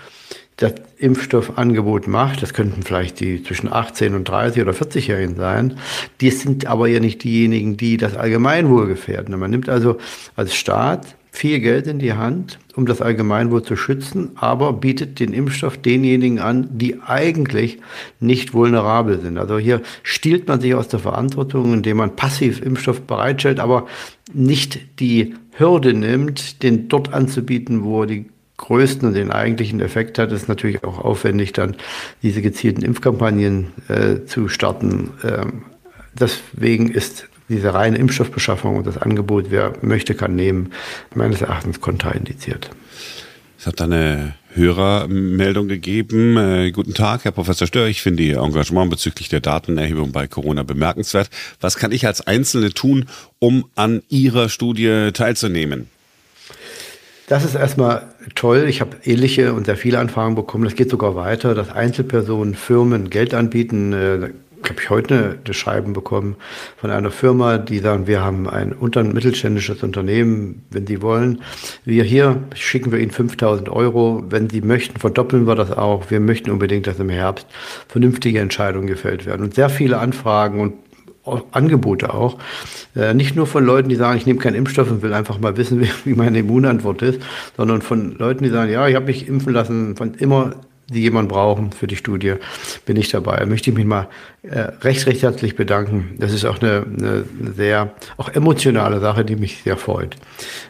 das 0.56 0.74
Impfstoffangebot 0.98 2.06
macht, 2.06 2.42
das 2.42 2.54
könnten 2.54 2.82
vielleicht 2.82 3.20
die 3.20 3.42
zwischen 3.42 3.72
18 3.72 4.14
und 4.14 4.28
30 4.28 4.62
oder 4.62 4.72
40-Jährigen 4.72 5.36
sein, 5.36 5.78
die 6.20 6.30
sind 6.30 6.66
aber 6.66 6.88
ja 6.88 7.00
nicht 7.00 7.24
diejenigen, 7.24 7.76
die 7.76 7.96
das 7.96 8.16
Allgemeinwohl 8.16 8.86
gefährden. 8.86 9.38
Man 9.38 9.50
nimmt 9.50 9.68
also 9.68 9.98
als 10.36 10.54
Staat 10.54 11.16
viel 11.34 11.60
Geld 11.60 11.86
in 11.86 11.98
die 11.98 12.12
Hand, 12.12 12.58
um 12.76 12.84
das 12.84 13.00
Allgemeinwohl 13.00 13.62
zu 13.62 13.74
schützen, 13.74 14.32
aber 14.34 14.74
bietet 14.74 15.18
den 15.18 15.32
Impfstoff 15.32 15.78
denjenigen 15.78 16.38
an, 16.38 16.68
die 16.70 17.00
eigentlich 17.00 17.78
nicht 18.20 18.52
vulnerabel 18.52 19.18
sind. 19.18 19.38
Also 19.38 19.58
hier 19.58 19.80
stiehlt 20.02 20.46
man 20.46 20.60
sich 20.60 20.74
aus 20.74 20.88
der 20.88 21.00
Verantwortung, 21.00 21.72
indem 21.72 21.96
man 21.96 22.16
passiv 22.16 22.60
Impfstoff 22.60 23.00
bereitstellt, 23.02 23.60
aber 23.60 23.86
nicht 24.34 25.00
die 25.00 25.34
Hürde 25.52 25.94
nimmt, 25.94 26.62
den 26.62 26.88
dort 26.88 27.14
anzubieten, 27.14 27.82
wo 27.82 28.04
die 28.04 28.26
größten 28.62 29.08
und 29.08 29.14
den 29.14 29.30
eigentlichen 29.30 29.80
Effekt 29.80 30.18
hat, 30.18 30.32
ist 30.32 30.48
natürlich 30.48 30.84
auch 30.84 30.98
aufwendig, 30.98 31.52
dann 31.52 31.76
diese 32.22 32.42
gezielten 32.42 32.82
Impfkampagnen 32.82 33.72
äh, 33.88 34.24
zu 34.24 34.48
starten. 34.48 35.10
Ähm, 35.24 35.64
deswegen 36.14 36.90
ist 36.90 37.28
diese 37.48 37.74
reine 37.74 37.98
Impfstoffbeschaffung 37.98 38.76
und 38.76 38.86
das 38.86 38.96
Angebot, 38.96 39.46
wer 39.50 39.74
möchte, 39.82 40.14
kann 40.14 40.36
nehmen, 40.36 40.72
meines 41.14 41.42
Erachtens 41.42 41.80
kontraindiziert. 41.80 42.70
Es 43.58 43.66
hat 43.66 43.80
eine 43.80 44.34
Hörermeldung 44.54 45.68
gegeben. 45.68 46.36
Äh, 46.36 46.70
guten 46.70 46.94
Tag, 46.94 47.24
Herr 47.24 47.32
Professor 47.32 47.66
Stör. 47.66 47.86
Ich 47.88 48.00
finde 48.00 48.22
Ihr 48.22 48.38
Engagement 48.38 48.90
bezüglich 48.90 49.28
der 49.28 49.40
Datenerhebung 49.40 50.12
bei 50.12 50.26
Corona 50.28 50.62
bemerkenswert. 50.62 51.30
Was 51.60 51.76
kann 51.76 51.92
ich 51.92 52.06
als 52.06 52.26
Einzelne 52.26 52.70
tun, 52.70 53.06
um 53.38 53.66
an 53.74 54.02
Ihrer 54.08 54.48
Studie 54.48 55.10
teilzunehmen? 55.12 55.88
Das 57.32 57.46
ist 57.46 57.54
erstmal 57.54 58.08
toll. 58.34 58.66
Ich 58.68 58.82
habe 58.82 58.94
ähnliche 59.04 59.54
und 59.54 59.64
sehr 59.64 59.78
viele 59.78 59.98
Anfragen 59.98 60.34
bekommen. 60.34 60.64
Das 60.64 60.74
geht 60.74 60.90
sogar 60.90 61.16
weiter, 61.16 61.54
dass 61.54 61.70
Einzelpersonen, 61.70 62.54
Firmen 62.54 63.08
Geld 63.08 63.32
anbieten. 63.32 63.94
Äh, 63.94 64.28
habe 64.68 64.78
ich 64.78 64.90
heute 64.90 65.38
eine 65.42 65.54
Schreiben 65.54 65.94
bekommen 65.94 66.36
von 66.76 66.90
einer 66.90 67.10
Firma, 67.10 67.56
die 67.56 67.78
sagen, 67.78 68.06
wir 68.06 68.22
haben 68.22 68.50
ein 68.50 68.74
unter 68.74 69.02
mittelständisches 69.02 69.82
Unternehmen, 69.82 70.66
wenn 70.70 70.86
Sie 70.86 71.00
wollen. 71.00 71.40
Wir 71.86 72.04
hier 72.04 72.36
schicken 72.54 72.92
wir 72.92 72.98
Ihnen 72.98 73.10
5000 73.10 73.70
Euro. 73.70 74.24
Wenn 74.28 74.50
Sie 74.50 74.60
möchten, 74.60 75.00
verdoppeln 75.00 75.46
wir 75.46 75.54
das 75.54 75.70
auch. 75.70 76.10
Wir 76.10 76.20
möchten 76.20 76.50
unbedingt, 76.50 76.86
dass 76.86 77.00
im 77.00 77.08
Herbst 77.08 77.46
vernünftige 77.88 78.40
Entscheidungen 78.40 78.88
gefällt 78.88 79.24
werden. 79.24 79.40
Und 79.40 79.54
sehr 79.54 79.70
viele 79.70 79.96
Anfragen 79.96 80.60
und 80.60 80.74
Angebote 81.52 82.12
auch. 82.12 82.38
Äh, 82.96 83.14
nicht 83.14 83.36
nur 83.36 83.46
von 83.46 83.64
Leuten, 83.64 83.88
die 83.88 83.94
sagen, 83.94 84.18
ich 84.18 84.26
nehme 84.26 84.40
keinen 84.40 84.56
Impfstoff 84.56 84.90
und 84.90 85.02
will 85.02 85.14
einfach 85.14 85.38
mal 85.38 85.56
wissen, 85.56 85.80
wie, 86.04 86.14
meine 86.14 86.38
Immunantwort 86.38 87.02
ist, 87.02 87.20
sondern 87.56 87.82
von 87.82 88.16
Leuten, 88.18 88.44
die 88.44 88.50
sagen, 88.50 88.72
ja, 88.72 88.88
ich 88.88 88.94
habe 88.94 89.06
mich 89.06 89.28
impfen 89.28 89.52
lassen, 89.52 89.96
von 89.96 90.14
immer 90.14 90.54
die 90.88 91.00
jemand 91.00 91.28
brauchen 91.28 91.72
für 91.72 91.86
die 91.86 91.96
Studie, 91.96 92.34
bin 92.84 92.96
ich 92.96 93.08
dabei. 93.08 93.36
Da 93.36 93.46
möchte 93.46 93.70
ich 93.70 93.76
mich 93.76 93.86
mal 93.86 94.08
äh, 94.42 94.58
recht, 94.82 95.06
recht 95.06 95.22
herzlich 95.22 95.56
bedanken. 95.56 96.16
Das 96.18 96.32
ist 96.32 96.44
auch 96.44 96.60
eine, 96.60 96.84
eine 96.84 97.24
sehr, 97.56 97.92
auch 98.18 98.28
emotionale 98.28 99.00
Sache, 99.00 99.24
die 99.24 99.36
mich 99.36 99.62
sehr 99.62 99.76
freut. 99.76 100.16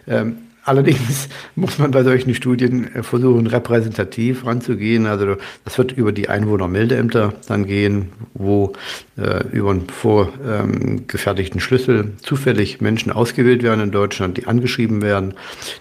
Ähm, 0.07 0.37
Allerdings 0.65 1.29
muss 1.57 1.79
man 1.79 1.91
bei 1.91 2.05
solchen 2.05 2.35
Studien 2.35 2.95
äh, 2.95 3.03
versuchen, 3.03 3.47
repräsentativ 3.47 4.47
ranzugehen. 4.47 5.07
Also 5.07 5.37
das 5.65 5.79
wird 5.79 5.93
über 5.93 6.13
die 6.13 6.29
Einwohnermeldeämter 6.29 7.35
dann 7.49 7.67
gehen, 7.67 8.13
wo 8.35 8.73
äh, 9.17 9.47
über 9.49 9.71
einen 9.71 9.89
vorgefertigten 9.89 11.59
ähm, 11.59 11.61
Schlüssel 11.61 12.13
zufällig 12.23 12.81
Menschen 12.81 13.13
ausgewählt 13.13 13.63
werden 13.63 13.81
in 13.81 13.91
Deutschland, 13.91 14.37
die 14.37 14.47
angeschrieben 14.47 15.03
werden, 15.03 15.35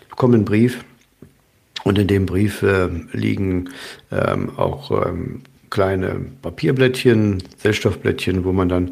die 0.05 0.09
bekommen 0.09 0.35
einen 0.35 0.45
Brief 0.45 0.83
und 1.83 1.97
in 1.97 2.07
dem 2.07 2.25
Brief 2.25 2.61
äh, 2.61 2.89
liegen 3.11 3.69
ähm, 4.11 4.51
auch 4.57 5.05
ähm, 5.05 5.41
kleine 5.69 6.25
Papierblättchen, 6.41 7.41
Zellstoffblättchen, 7.57 8.43
wo 8.43 8.51
man 8.51 8.69
dann 8.69 8.91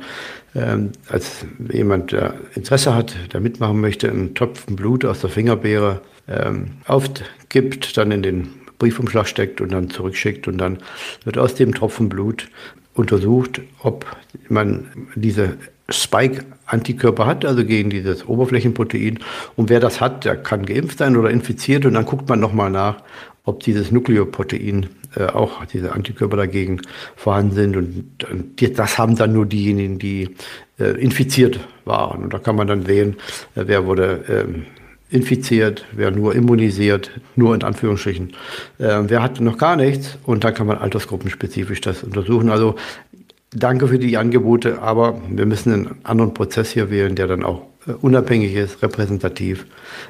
ähm, 0.55 0.91
als 1.09 1.45
jemand, 1.71 2.11
der 2.11 2.35
Interesse 2.55 2.95
hat, 2.95 3.15
der 3.33 3.39
mitmachen 3.39 3.79
möchte, 3.79 4.09
einen 4.09 4.35
Tropfen 4.35 4.75
Blut 4.75 5.05
aus 5.05 5.21
der 5.21 5.29
Fingerbeere 5.29 6.01
ähm, 6.27 6.71
aufgibt, 6.85 7.97
dann 7.97 8.11
in 8.11 8.23
den 8.23 8.49
Briefumschlag 8.79 9.27
steckt 9.27 9.61
und 9.61 9.71
dann 9.71 9.89
zurückschickt 9.89 10.47
und 10.47 10.57
dann 10.57 10.79
wird 11.23 11.37
aus 11.37 11.55
dem 11.55 11.73
Tropfen 11.73 12.09
Blut 12.09 12.47
untersucht, 12.93 13.61
ob 13.81 14.05
man 14.47 14.87
diese 15.15 15.57
Spike-Antikörper 15.89 17.25
hat, 17.25 17.45
also 17.45 17.65
gegen 17.65 17.89
dieses 17.89 18.27
Oberflächenprotein. 18.27 19.19
Und 19.55 19.69
wer 19.69 19.79
das 19.79 20.01
hat, 20.01 20.25
der 20.25 20.35
kann 20.35 20.65
geimpft 20.65 20.99
sein 20.99 21.15
oder 21.15 21.29
infiziert. 21.29 21.85
Und 21.85 21.93
dann 21.93 22.05
guckt 22.05 22.29
man 22.29 22.39
nochmal 22.39 22.69
nach, 22.69 23.01
ob 23.49 23.63
dieses 23.63 23.91
Nukleoprotein 23.91 24.87
äh, 25.15 25.25
auch 25.25 25.65
diese 25.65 25.91
Antikörper 25.93 26.37
dagegen 26.37 26.81
vorhanden 27.15 27.55
sind. 27.55 27.75
Und, 27.75 28.23
und 28.31 28.79
das 28.79 28.97
haben 28.97 29.15
dann 29.15 29.33
nur 29.33 29.45
diejenigen, 29.45 29.97
die 29.99 30.29
äh, 30.79 30.91
infiziert 31.01 31.59
waren. 31.85 32.23
Und 32.23 32.33
da 32.33 32.39
kann 32.39 32.55
man 32.55 32.67
dann 32.67 32.85
sehen, 32.85 33.15
äh, 33.55 33.63
wer 33.65 33.85
wurde 33.85 34.23
ähm, 34.29 34.65
infiziert, 35.09 35.85
wer 35.91 36.11
nur 36.11 36.35
immunisiert, 36.35 37.09
nur 37.35 37.55
in 37.55 37.63
Anführungsstrichen, 37.63 38.33
äh, 38.77 38.99
wer 39.07 39.23
hat 39.23 39.41
noch 39.41 39.57
gar 39.57 39.75
nichts. 39.75 40.17
Und 40.23 40.43
dann 40.43 40.53
kann 40.53 40.67
man 40.67 40.77
altersgruppenspezifisch 40.77 41.81
das 41.81 42.03
untersuchen. 42.03 42.49
Also 42.49 42.75
danke 43.51 43.87
für 43.87 43.97
die 43.97 44.17
Angebote, 44.17 44.79
aber 44.81 45.19
wir 45.27 45.47
müssen 45.47 45.73
einen 45.73 45.95
anderen 46.03 46.33
Prozess 46.35 46.69
hier 46.69 46.91
wählen, 46.91 47.15
der 47.15 47.25
dann 47.25 47.43
auch 47.43 47.63
unabhängig 47.93 48.55
ist, 48.55 48.81
repräsentativ 48.81 49.65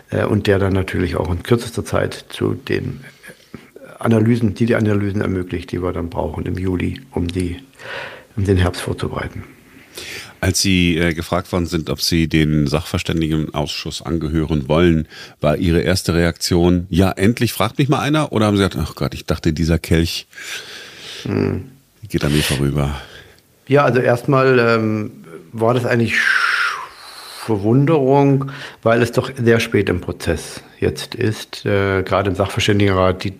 äh, 0.09 0.25
und 0.25 0.47
der 0.47 0.59
dann 0.59 0.73
natürlich 0.73 1.15
auch 1.15 1.31
in 1.31 1.43
kürzester 1.43 1.85
Zeit 1.85 2.25
zu 2.29 2.53
den 2.53 3.01
Analysen, 3.99 4.55
die 4.55 4.65
die 4.65 4.75
Analysen 4.75 5.21
ermöglicht, 5.21 5.71
die 5.71 5.81
wir 5.81 5.91
dann 5.91 6.09
brauchen 6.09 6.45
im 6.45 6.57
Juli, 6.57 7.01
um, 7.11 7.27
die, 7.27 7.57
um 8.35 8.45
den 8.45 8.57
Herbst 8.57 8.81
vorzubereiten. 8.81 9.43
Als 10.41 10.61
Sie 10.61 10.97
äh, 10.97 11.13
gefragt 11.13 11.51
worden 11.51 11.65
sind, 11.65 11.89
ob 11.89 12.01
Sie 12.01 12.29
den 12.29 12.65
Sachverständigenausschuss 12.67 14.01
angehören 14.01 14.69
wollen, 14.69 15.07
war 15.41 15.57
Ihre 15.57 15.81
erste 15.81 16.13
Reaktion, 16.13 16.87
ja, 16.89 17.11
endlich 17.11 17.51
fragt 17.51 17.77
mich 17.77 17.89
mal 17.89 17.99
einer? 17.99 18.31
Oder 18.31 18.45
haben 18.45 18.55
Sie 18.55 18.63
gesagt, 18.63 18.77
ach 18.79 18.95
Gott, 18.95 19.13
ich 19.13 19.25
dachte, 19.25 19.51
dieser 19.51 19.79
Kelch 19.79 20.27
hm. 21.23 21.65
geht 22.07 22.23
an 22.23 22.31
mir 22.31 22.43
vorüber? 22.43 23.01
Ja, 23.67 23.83
also 23.83 23.99
erstmal 23.99 24.57
ähm, 24.59 25.11
war 25.51 25.73
das 25.73 25.85
eigentlich 25.85 26.17
Verwunderung, 27.49 28.51
weil 28.83 29.01
es 29.01 29.11
doch 29.11 29.31
sehr 29.35 29.59
spät 29.59 29.89
im 29.89 30.01
Prozess 30.01 30.61
jetzt 30.79 31.15
ist. 31.15 31.65
Äh, 31.65 32.03
gerade 32.03 32.29
im 32.29 32.35
Sachverständigenrat, 32.35 33.23
die 33.23 33.33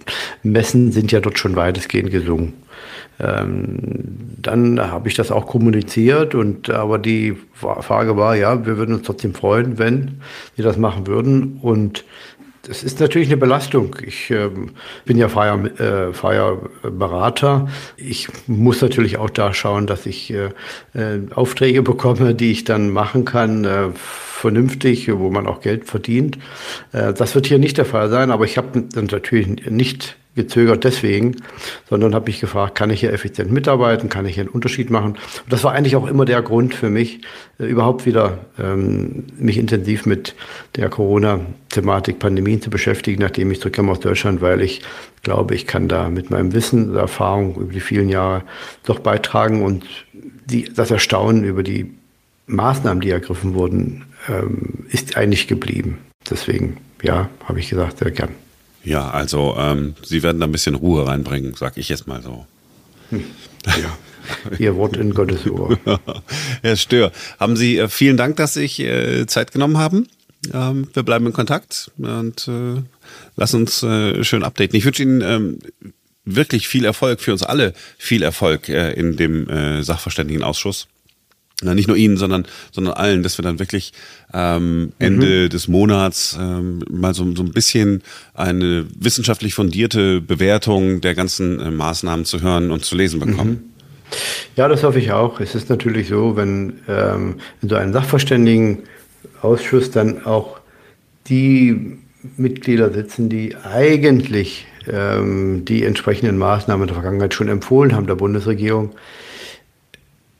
Messen 0.43 0.91
sind 0.91 1.12
ja 1.12 1.19
dort 1.19 1.38
schon 1.39 1.56
weitestgehend 1.56 2.12
gesungen. 2.12 2.54
Ähm, 3.19 3.78
dann 4.41 4.80
habe 4.80 5.10
ich 5.10 5.15
das 5.15 5.32
auch 5.32 5.45
kommuniziert 5.45 6.36
und 6.36 6.69
aber 6.69 6.98
die 6.98 7.36
Frage 7.54 8.15
war, 8.15 8.36
ja, 8.36 8.65
wir 8.65 8.78
würden 8.78 8.95
uns 8.95 9.06
trotzdem 9.06 9.34
freuen, 9.34 9.78
wenn 9.78 10.22
wir 10.56 10.63
das 10.63 10.78
machen 10.78 11.06
würden 11.06 11.60
und 11.62 12.06
das 12.63 12.84
ist 12.84 13.00
natürlich 13.00 13.30
eine 13.30 13.38
Belastung. 13.38 13.95
Ich 14.06 14.30
äh, 14.32 14.50
bin 15.06 15.17
ja 15.17 15.30
freier, 15.30 15.63
äh, 15.80 16.13
freier 16.13 16.58
Berater. 16.84 17.67
Ich 17.98 18.28
muss 18.48 18.82
natürlich 18.82 19.17
auch 19.17 19.30
da 19.30 19.54
schauen, 19.54 19.88
dass 19.88 20.06
ich 20.06 20.34
äh, 20.34 20.50
äh 20.93 21.22
Aufträge 21.34 21.82
bekomme, 21.82 22.36
die 22.36 22.52
ich 22.52 22.65
dann 22.65 22.89
machen 22.89 23.26
kann, 23.26 23.63
äh, 23.63 23.89
vernünftig, 24.39 25.12
wo 25.12 25.30
man 25.30 25.47
auch 25.47 25.62
Geld 25.62 25.86
verdient. 25.86 26.38
Äh, 26.93 27.13
das 27.13 27.36
wird 27.36 27.47
hier 27.47 27.60
nicht 27.60 27.78
der 27.78 27.86
Fall 27.86 28.10
sein, 28.10 28.32
aber 28.32 28.45
ich 28.45 28.58
habe 28.58 28.86
natürlich 28.95 29.69
nicht 29.69 30.15
gezögert 30.36 30.86
deswegen, 30.86 31.36
sondern 31.89 32.15
habe 32.15 32.28
mich 32.28 32.39
gefragt, 32.39 32.75
kann 32.75 32.91
ich 32.91 33.02
hier 33.02 33.12
effizient 33.12 33.52
mitarbeiten, 33.52 34.08
kann 34.10 34.25
ich 34.25 34.36
hier 34.36 34.43
einen 34.43 34.52
Unterschied 34.52 34.89
machen? 34.89 35.17
Und 35.43 35.52
das 35.52 35.63
war 35.63 35.73
eigentlich 35.73 35.97
auch 35.97 36.08
immer 36.08 36.23
der 36.23 36.41
Grund 36.41 36.73
für 36.73 36.89
mich, 36.89 37.21
äh, 37.60 37.65
überhaupt 37.65 38.06
wieder 38.06 38.39
ähm, 38.58 39.25
mich 39.38 39.58
intensiv 39.58 40.06
mit 40.06 40.36
der 40.78 40.89
Corona-Thematik, 40.89 42.19
Pandemien 42.19 42.62
zu 42.62 42.69
beschäftigen, 42.69 43.21
nachdem 43.21 43.52
ich 43.52 43.60
zurückkam 43.60 43.89
aus 43.89 43.99
Deutschland, 43.99 44.39
weil 44.41 44.62
ich 44.62 44.82
glaube, 45.23 45.56
ich 45.56 45.67
kann 45.67 45.89
da 45.89 46.10
mit 46.10 46.30
meinem 46.30 46.54
Wissen, 46.54 46.95
Erfahrung 46.95 47.56
über 47.56 47.73
die 47.73 47.82
vielen 47.82 48.08
Jahre 48.08 48.43
doch 48.84 48.99
beitragen 48.99 49.63
und 49.63 49.84
die, 50.13 50.71
das 50.73 50.91
Erstaunen 50.91 51.43
über 51.43 51.63
die 51.63 51.93
Maßnahmen, 52.47 53.02
die 53.02 53.12
ergriffen 53.12 53.54
wurden, 53.54 54.06
ähm, 54.27 54.86
ist 54.89 55.17
eigentlich 55.17 55.47
geblieben. 55.47 55.99
Deswegen, 56.29 56.77
ja, 57.01 57.29
habe 57.45 57.60
ich 57.60 57.69
gesagt, 57.69 57.99
sehr 57.99 58.12
gern. 58.12 58.36
Ja, 58.84 59.10
also 59.10 59.55
ähm, 59.58 59.95
Sie 60.03 60.23
werden 60.23 60.39
da 60.39 60.47
ein 60.47 60.51
bisschen 60.51 60.75
Ruhe 60.75 61.05
reinbringen, 61.08 61.53
sag 61.55 61.77
ich 61.77 61.89
jetzt 61.89 62.08
mal 62.08 62.21
so. 62.21 62.45
Hm. 63.10 63.23
Ja. 63.65 63.97
Ihr 64.60 64.75
Wort 64.75 64.95
in 64.95 65.13
Gottes 65.13 65.47
Ohr. 65.47 65.77
Herr 66.62 66.75
Stör, 66.75 67.12
haben 67.39 67.55
Sie 67.55 67.77
äh, 67.77 67.88
vielen 67.88 68.17
Dank, 68.17 68.36
dass 68.38 68.53
Sie 68.53 68.62
sich 68.62 68.79
äh, 68.79 69.25
Zeit 69.25 69.51
genommen 69.51 69.77
haben. 69.77 70.08
Ähm, 70.53 70.88
wir 70.93 71.03
bleiben 71.03 71.25
in 71.25 71.34
Kontakt 71.34 71.91
und 71.97 72.47
äh, 72.47 72.82
lassen 73.36 73.62
uns 73.62 73.84
äh, 73.84 74.23
schön 74.23 74.43
updaten. 74.43 74.77
Ich 74.77 74.86
wünsche 74.86 75.03
Ihnen 75.03 75.21
ähm, 75.21 75.60
wirklich 76.25 76.67
viel 76.67 76.86
Erfolg 76.86 77.21
für 77.21 77.32
uns 77.32 77.43
alle, 77.43 77.73
viel 77.97 78.23
Erfolg 78.23 78.69
äh, 78.69 78.93
in 78.93 79.17
dem 79.17 79.49
äh, 79.49 79.84
Sachverständigenausschuss 79.84 80.88
na, 81.62 81.76
nicht 81.76 81.88
nur 81.88 81.98
Ihnen, 81.98 82.17
sondern, 82.17 82.45
sondern 82.72 82.93
allen, 82.93 83.22
dass 83.24 83.38
wir 83.38 83.43
dann 83.43 83.60
wirklich 83.60 83.91
ähm, 84.34 84.93
Ende 84.98 85.45
mhm. 85.45 85.50
des 85.50 85.67
Monats 85.67 86.38
ähm, 86.39 86.84
mal 86.89 87.13
so, 87.13 87.36
so 87.36 87.43
ein 87.43 87.52
bisschen 87.52 88.02
eine 88.34 88.86
wissenschaftlich 88.98 89.54
fundierte 89.54 90.22
Bewertung 90.22 91.02
der 91.02 91.15
ganzen 91.15 91.60
äh, 91.60 91.69
Maßnahmen 91.72 92.24
zu 92.26 92.41
hören 92.41 92.72
und 92.72 92.86
zu 92.86 92.95
lesen 92.95 93.19
bekommen. 93.19 93.50
Mhm. 93.52 93.63
Ja, 94.56 94.67
das 94.67 94.84
hoffe 94.84 95.00
ich 95.00 95.12
auch. 95.12 95.39
Es 95.39 95.54
ist 95.54 95.69
natürlich 95.69 96.08
so, 96.08 96.36
wenn 96.36 96.80
ähm, 96.88 97.36
in 97.62 97.69
so 97.69 97.76
einem 97.76 97.93
Sachverständigenausschuss 97.93 99.91
dann 99.91 100.26
auch 100.26 100.60
die 101.28 102.00
Mitglieder 102.38 102.91
sitzen, 102.91 103.30
die 103.30 103.56
eigentlich 103.56 104.65
ähm, 104.88 105.63
die 105.65 105.84
entsprechenden 105.84 106.38
Maßnahmen 106.38 106.84
in 106.84 106.88
der 106.88 106.95
Vergangenheit 106.95 107.34
schon 107.34 107.50
empfohlen 107.50 107.95
haben 107.95 108.08
der 108.08 108.15
Bundesregierung, 108.15 108.91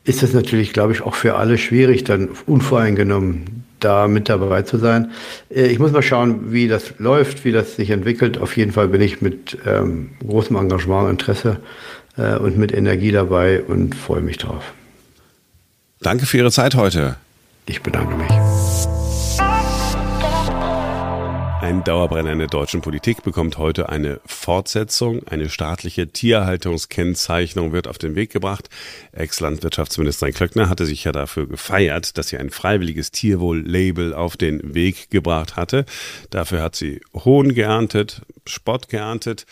ist 0.10 0.24
es 0.24 0.34
natürlich, 0.34 0.74
glaube 0.74 0.92
ich, 0.92 1.04
auch 1.04 1.14
für 1.14 1.36
alle 1.36 1.60
schwierig, 1.60 2.04
dann 2.04 2.30
unvoreingenommen 2.48 3.64
da 3.80 4.08
mit 4.08 4.28
dabei 4.28 4.64
zu 4.64 4.78
sein. 4.78 5.12
Äh, 5.50 5.68
ich 5.68 5.80
muss 5.80 5.92
mal 5.92 6.02
schauen, 6.02 6.52
wie 6.52 6.68
das 6.68 6.94
läuft, 6.98 7.46
wie 7.46 7.52
das 7.52 7.76
sich 7.76 7.92
entwickelt. 7.92 8.40
Auf 8.40 8.58
jeden 8.58 8.72
Fall 8.72 8.88
bin 8.88 9.02
ich 9.02 9.22
mit 9.22 9.58
ähm, 9.66 10.10
großem 10.28 10.56
Engagement, 10.56 11.12
Interesse 11.12 11.60
äh, 12.18 12.36
und 12.36 12.58
mit 12.58 12.74
Energie 12.74 13.12
dabei 13.12 13.62
und 13.62 13.96
freue 13.96 14.22
mich 14.22 14.38
drauf. 14.38 14.74
Danke 16.02 16.26
für 16.26 16.38
Ihre 16.38 16.52
Zeit 16.52 16.76
heute. 16.76 17.16
Ich 17.68 17.82
bedanke 17.84 18.16
mich. 18.16 18.69
Ein 21.70 21.84
Dauerbrenner 21.84 22.32
in 22.32 22.40
der 22.40 22.48
deutschen 22.48 22.82
Politik 22.82 23.22
bekommt 23.22 23.60
heute 23.60 23.90
eine 23.90 24.22
Fortsetzung. 24.26 25.28
Eine 25.28 25.50
staatliche 25.50 26.08
Tierhaltungskennzeichnung 26.08 27.74
wird 27.74 27.88
auf 27.88 28.00
den 28.00 28.16
Weg 28.16 28.32
gebracht. 28.32 28.72
Ex-Landwirtschaftsministerin 29.12 30.34
Klöckner 30.34 30.68
hatte 30.68 30.88
sich 30.88 31.04
ja 31.04 31.12
dafür 31.12 31.48
gefeiert, 31.48 32.18
dass 32.18 32.30
sie 32.30 32.40
ein 32.40 32.50
freiwilliges 32.50 33.12
Tierwohl-Label 33.12 34.16
auf 34.16 34.36
den 34.36 34.74
Weg 34.74 35.12
gebracht 35.12 35.58
hatte. 35.58 35.86
Dafür 36.32 36.64
hat 36.64 36.76
sie 36.76 37.02
Hohn 37.14 37.54
geerntet, 37.54 38.24
Spott 38.48 38.90
geerntet. 38.90 39.46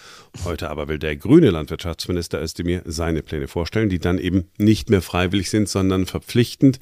Heute 0.43 0.71
aber 0.71 0.87
will 0.87 0.97
der 0.97 1.17
grüne 1.17 1.51
Landwirtschaftsminister 1.51 2.41
Özdemir 2.41 2.81
seine 2.85 3.21
Pläne 3.21 3.47
vorstellen, 3.47 3.89
die 3.89 3.99
dann 3.99 4.17
eben 4.17 4.49
nicht 4.57 4.89
mehr 4.89 5.03
freiwillig 5.03 5.51
sind, 5.51 5.69
sondern 5.69 6.07
verpflichtend. 6.07 6.79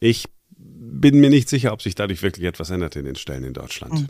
Ich 0.00 0.24
bin 0.56 1.20
mir 1.20 1.28
nicht 1.28 1.50
sicher, 1.50 1.74
ob 1.74 1.82
sich 1.82 1.94
dadurch 1.94 2.22
wirklich 2.22 2.46
etwas 2.46 2.70
ändert 2.70 2.96
in 2.96 3.04
den 3.04 3.16
Stellen 3.16 3.44
in 3.44 3.52
Deutschland. 3.52 4.08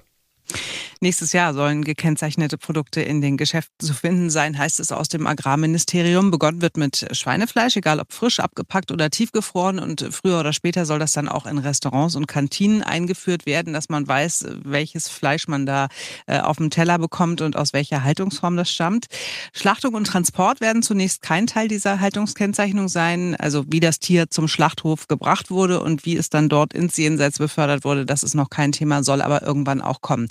Nächstes 1.00 1.32
Jahr 1.32 1.54
sollen 1.54 1.84
gekennzeichnete 1.84 2.58
Produkte 2.58 3.00
in 3.00 3.20
den 3.20 3.36
Geschäften 3.36 3.86
zu 3.86 3.94
finden 3.94 4.30
sein, 4.30 4.58
heißt 4.58 4.80
es 4.80 4.90
aus 4.90 5.08
dem 5.08 5.28
Agrarministerium. 5.28 6.32
Begonnen 6.32 6.60
wird 6.60 6.76
mit 6.76 7.06
Schweinefleisch, 7.12 7.76
egal 7.76 8.00
ob 8.00 8.12
frisch, 8.12 8.40
abgepackt 8.40 8.90
oder 8.90 9.08
tiefgefroren. 9.08 9.78
Und 9.78 10.08
früher 10.10 10.40
oder 10.40 10.52
später 10.52 10.86
soll 10.86 10.98
das 10.98 11.12
dann 11.12 11.28
auch 11.28 11.46
in 11.46 11.58
Restaurants 11.58 12.16
und 12.16 12.26
Kantinen 12.26 12.82
eingeführt 12.82 13.46
werden, 13.46 13.72
dass 13.72 13.88
man 13.88 14.08
weiß, 14.08 14.46
welches 14.64 15.08
Fleisch 15.08 15.46
man 15.46 15.66
da 15.66 15.86
äh, 16.26 16.40
auf 16.40 16.56
dem 16.56 16.70
Teller 16.70 16.98
bekommt 16.98 17.42
und 17.42 17.56
aus 17.56 17.72
welcher 17.72 18.02
Haltungsform 18.02 18.56
das 18.56 18.68
stammt. 18.68 19.06
Schlachtung 19.52 19.94
und 19.94 20.06
Transport 20.08 20.60
werden 20.60 20.82
zunächst 20.82 21.22
kein 21.22 21.46
Teil 21.46 21.68
dieser 21.68 22.00
Haltungskennzeichnung 22.00 22.88
sein. 22.88 23.36
Also 23.36 23.64
wie 23.68 23.80
das 23.80 24.00
Tier 24.00 24.30
zum 24.30 24.48
Schlachthof 24.48 25.06
gebracht 25.06 25.50
wurde 25.50 25.80
und 25.80 26.04
wie 26.04 26.16
es 26.16 26.28
dann 26.28 26.48
dort 26.48 26.74
ins 26.74 26.96
Jenseits 26.96 27.38
befördert 27.38 27.84
wurde, 27.84 28.04
das 28.04 28.24
ist 28.24 28.34
noch 28.34 28.50
kein 28.50 28.72
Thema, 28.72 29.04
soll 29.04 29.22
aber 29.22 29.42
irgendwann 29.42 29.80
auch 29.80 30.00
kommen. 30.00 30.28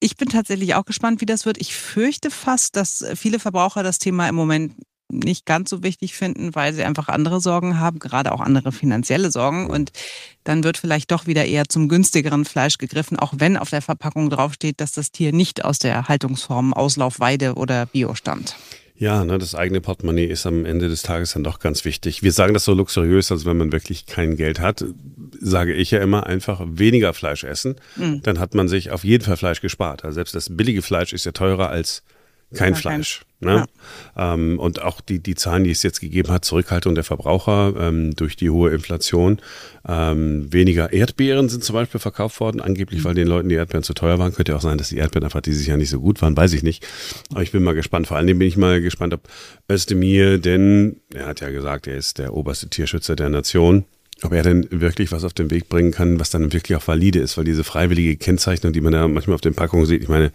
Ich 0.00 0.16
bin 0.16 0.28
tatsächlich 0.28 0.74
auch 0.74 0.84
gespannt, 0.84 1.20
wie 1.20 1.26
das 1.26 1.46
wird. 1.46 1.58
Ich 1.58 1.74
fürchte 1.74 2.30
fast, 2.30 2.76
dass 2.76 3.04
viele 3.14 3.38
Verbraucher 3.38 3.82
das 3.82 3.98
Thema 3.98 4.28
im 4.28 4.34
Moment 4.34 4.74
nicht 5.10 5.46
ganz 5.46 5.70
so 5.70 5.82
wichtig 5.82 6.14
finden, 6.14 6.54
weil 6.54 6.74
sie 6.74 6.84
einfach 6.84 7.08
andere 7.08 7.40
Sorgen 7.40 7.80
haben, 7.80 7.98
gerade 7.98 8.32
auch 8.32 8.40
andere 8.40 8.72
finanzielle 8.72 9.30
Sorgen. 9.30 9.68
Und 9.68 9.90
dann 10.44 10.64
wird 10.64 10.76
vielleicht 10.76 11.10
doch 11.10 11.26
wieder 11.26 11.46
eher 11.46 11.68
zum 11.68 11.88
günstigeren 11.88 12.44
Fleisch 12.44 12.78
gegriffen, 12.78 13.18
auch 13.18 13.32
wenn 13.36 13.56
auf 13.56 13.70
der 13.70 13.82
Verpackung 13.82 14.28
draufsteht, 14.30 14.80
dass 14.80 14.92
das 14.92 15.10
Tier 15.10 15.32
nicht 15.32 15.64
aus 15.64 15.78
der 15.78 16.08
Haltungsform 16.08 16.74
Auslauf, 16.74 17.20
Weide 17.20 17.54
oder 17.54 17.86
Bio 17.86 18.14
stammt. 18.14 18.56
Ja, 18.98 19.24
ne, 19.24 19.38
das 19.38 19.54
eigene 19.54 19.80
Portemonnaie 19.80 20.26
ist 20.26 20.44
am 20.44 20.64
Ende 20.64 20.88
des 20.88 21.02
Tages 21.02 21.32
dann 21.32 21.44
doch 21.44 21.60
ganz 21.60 21.84
wichtig. 21.84 22.24
Wir 22.24 22.32
sagen 22.32 22.52
das 22.52 22.64
so 22.64 22.74
luxuriös, 22.74 23.30
als 23.30 23.44
wenn 23.44 23.56
man 23.56 23.70
wirklich 23.70 24.06
kein 24.06 24.36
Geld 24.36 24.58
hat, 24.58 24.84
sage 25.40 25.72
ich 25.72 25.92
ja 25.92 26.00
immer 26.00 26.26
einfach 26.26 26.60
weniger 26.66 27.14
Fleisch 27.14 27.44
essen. 27.44 27.76
Mhm. 27.94 28.22
Dann 28.22 28.40
hat 28.40 28.54
man 28.54 28.66
sich 28.66 28.90
auf 28.90 29.04
jeden 29.04 29.24
Fall 29.24 29.36
Fleisch 29.36 29.60
gespart. 29.60 30.04
Also 30.04 30.16
selbst 30.16 30.34
das 30.34 30.56
billige 30.56 30.82
Fleisch 30.82 31.12
ist 31.12 31.24
ja 31.24 31.32
teurer 31.32 31.70
als 31.70 32.02
kein 32.54 32.74
Fleisch. 32.74 33.22
Kein, 33.40 33.54
ne? 33.54 33.66
Ja. 34.16 34.34
Ähm, 34.34 34.58
und 34.58 34.82
auch 34.82 35.00
die, 35.00 35.18
die 35.18 35.34
Zahlen, 35.34 35.64
die 35.64 35.70
es 35.70 35.82
jetzt 35.82 36.00
gegeben 36.00 36.30
hat, 36.30 36.44
Zurückhaltung 36.44 36.94
der 36.94 37.04
Verbraucher 37.04 37.74
ähm, 37.78 38.16
durch 38.16 38.36
die 38.36 38.48
hohe 38.48 38.70
Inflation. 38.70 39.40
Ähm, 39.86 40.50
weniger 40.52 40.92
Erdbeeren 40.92 41.48
sind 41.48 41.62
zum 41.62 41.74
Beispiel 41.74 42.00
verkauft 42.00 42.40
worden, 42.40 42.60
angeblich, 42.60 43.04
weil 43.04 43.14
den 43.14 43.28
Leuten 43.28 43.50
die 43.50 43.56
Erdbeeren 43.56 43.82
zu 43.82 43.92
teuer 43.92 44.18
waren. 44.18 44.32
Könnte 44.32 44.52
ja 44.52 44.56
auch 44.58 44.62
sein, 44.62 44.78
dass 44.78 44.88
die 44.88 44.96
Erdbeeren 44.96 45.24
einfach 45.24 45.42
dieses 45.42 45.66
Jahr 45.66 45.76
nicht 45.76 45.90
so 45.90 46.00
gut 46.00 46.22
waren, 46.22 46.36
weiß 46.36 46.54
ich 46.54 46.62
nicht. 46.62 46.86
Aber 47.30 47.42
ich 47.42 47.52
bin 47.52 47.62
mal 47.62 47.74
gespannt. 47.74 48.06
Vor 48.06 48.16
allem 48.16 48.26
bin 48.26 48.48
ich 48.48 48.56
mal 48.56 48.80
gespannt, 48.80 49.12
ob 49.12 49.28
Özdemir, 49.70 50.38
denn 50.38 51.00
er 51.12 51.26
hat 51.26 51.40
ja 51.40 51.50
gesagt, 51.50 51.86
er 51.86 51.96
ist 51.96 52.18
der 52.18 52.32
oberste 52.32 52.68
Tierschützer 52.68 53.14
der 53.14 53.28
Nation, 53.28 53.84
ob 54.22 54.32
er 54.32 54.42
denn 54.42 54.66
wirklich 54.70 55.12
was 55.12 55.24
auf 55.24 55.34
den 55.34 55.50
Weg 55.50 55.68
bringen 55.68 55.92
kann, 55.92 56.18
was 56.18 56.30
dann 56.30 56.52
wirklich 56.52 56.76
auch 56.76 56.88
valide 56.88 57.20
ist, 57.20 57.36
weil 57.36 57.44
diese 57.44 57.62
freiwillige 57.62 58.16
Kennzeichnung, 58.16 58.72
die 58.72 58.80
man 58.80 58.92
da 58.92 59.06
manchmal 59.06 59.34
auf 59.34 59.40
den 59.42 59.54
Packungen 59.54 59.86
sieht, 59.86 60.02
ich 60.02 60.08
meine, 60.08 60.32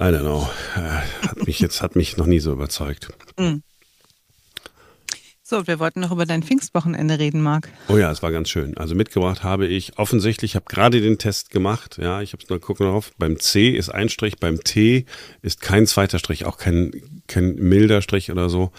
I 0.00 0.12
don't 0.12 0.20
know. 0.20 0.48
Äh, 0.76 1.26
hat 1.26 1.46
mich 1.46 1.58
jetzt 1.58 1.82
hat 1.82 1.96
mich 1.96 2.16
noch 2.16 2.26
nie 2.26 2.38
so 2.38 2.52
überzeugt. 2.52 3.08
Mhm. 3.36 3.62
So, 5.50 5.66
wir 5.66 5.78
wollten 5.78 6.00
noch 6.00 6.12
über 6.12 6.26
dein 6.26 6.42
Pfingstwochenende 6.42 7.18
reden, 7.18 7.40
Marc. 7.40 7.70
Oh 7.88 7.96
ja, 7.96 8.10
es 8.12 8.22
war 8.22 8.30
ganz 8.30 8.50
schön. 8.50 8.76
Also 8.76 8.94
mitgebracht 8.94 9.42
habe 9.42 9.66
ich 9.66 9.98
offensichtlich, 9.98 10.52
ich 10.52 10.56
habe 10.56 10.66
gerade 10.68 11.00
den 11.00 11.16
Test 11.16 11.50
gemacht. 11.50 11.96
Ja, 11.98 12.20
ich 12.20 12.34
habe 12.34 12.42
es 12.44 12.50
mal 12.50 12.60
gucken 12.60 12.86
drauf. 12.86 13.12
Beim 13.16 13.40
C 13.40 13.70
ist 13.70 13.88
ein 13.88 14.10
Strich, 14.10 14.38
beim 14.38 14.62
T 14.62 15.06
ist 15.40 15.62
kein 15.62 15.86
zweiter 15.86 16.18
Strich, 16.18 16.44
auch 16.44 16.58
kein, 16.58 16.92
kein 17.28 17.54
milder 17.54 18.02
Strich 18.02 18.30
oder 18.30 18.50
so. 18.50 18.72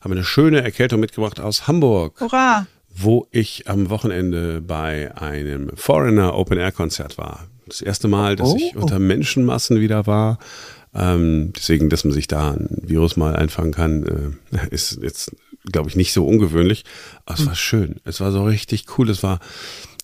Habe 0.00 0.14
eine 0.14 0.24
schöne 0.24 0.62
Erkältung 0.62 1.00
mitgebracht 1.00 1.40
aus 1.40 1.66
Hamburg. 1.66 2.20
Hurra! 2.20 2.68
Wo 2.88 3.26
ich 3.32 3.68
am 3.68 3.90
Wochenende 3.90 4.60
bei 4.60 5.12
einem 5.16 5.76
Foreigner 5.76 6.34
Open 6.34 6.56
Air 6.56 6.72
Konzert 6.72 7.18
war. 7.18 7.48
Das 7.66 7.80
erste 7.80 8.08
Mal, 8.08 8.36
dass 8.36 8.50
oh. 8.50 8.56
ich 8.58 8.76
unter 8.76 8.98
Menschenmassen 8.98 9.80
wieder 9.80 10.06
war. 10.06 10.38
Ähm, 10.94 11.52
deswegen, 11.56 11.88
dass 11.88 12.04
man 12.04 12.12
sich 12.12 12.28
da 12.28 12.52
ein 12.52 12.68
Virus 12.82 13.16
mal 13.16 13.34
einfangen 13.34 13.72
kann, 13.72 14.36
äh, 14.52 14.68
ist 14.70 14.98
jetzt, 15.02 15.34
glaube 15.70 15.88
ich, 15.88 15.96
nicht 15.96 16.12
so 16.12 16.26
ungewöhnlich. 16.26 16.84
Aber 17.24 17.38
es 17.38 17.46
war 17.46 17.54
schön. 17.54 18.00
Es 18.04 18.20
war 18.20 18.30
so 18.30 18.44
richtig 18.44 18.86
cool. 18.98 19.08
Es 19.08 19.22
war 19.22 19.40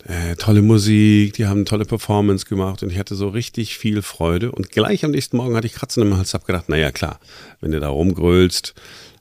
äh, 0.04 0.36
tolle 0.36 0.62
Musik, 0.62 1.34
die 1.34 1.46
haben 1.46 1.64
tolle 1.64 1.84
Performance 1.84 2.46
gemacht 2.46 2.82
und 2.82 2.90
ich 2.90 2.98
hatte 2.98 3.14
so 3.14 3.28
richtig 3.28 3.76
viel 3.76 4.02
Freude. 4.02 4.52
Und 4.52 4.70
gleich 4.70 5.04
am 5.04 5.10
nächsten 5.10 5.36
Morgen 5.36 5.56
hatte 5.56 5.66
ich 5.66 5.74
Kratzen 5.74 6.02
im 6.02 6.16
Hals, 6.16 6.34
hab 6.34 6.46
gedacht, 6.46 6.68
naja 6.68 6.92
klar, 6.92 7.18
wenn 7.60 7.72
du 7.72 7.80
da 7.80 7.88
rumgrölst, 7.88 8.74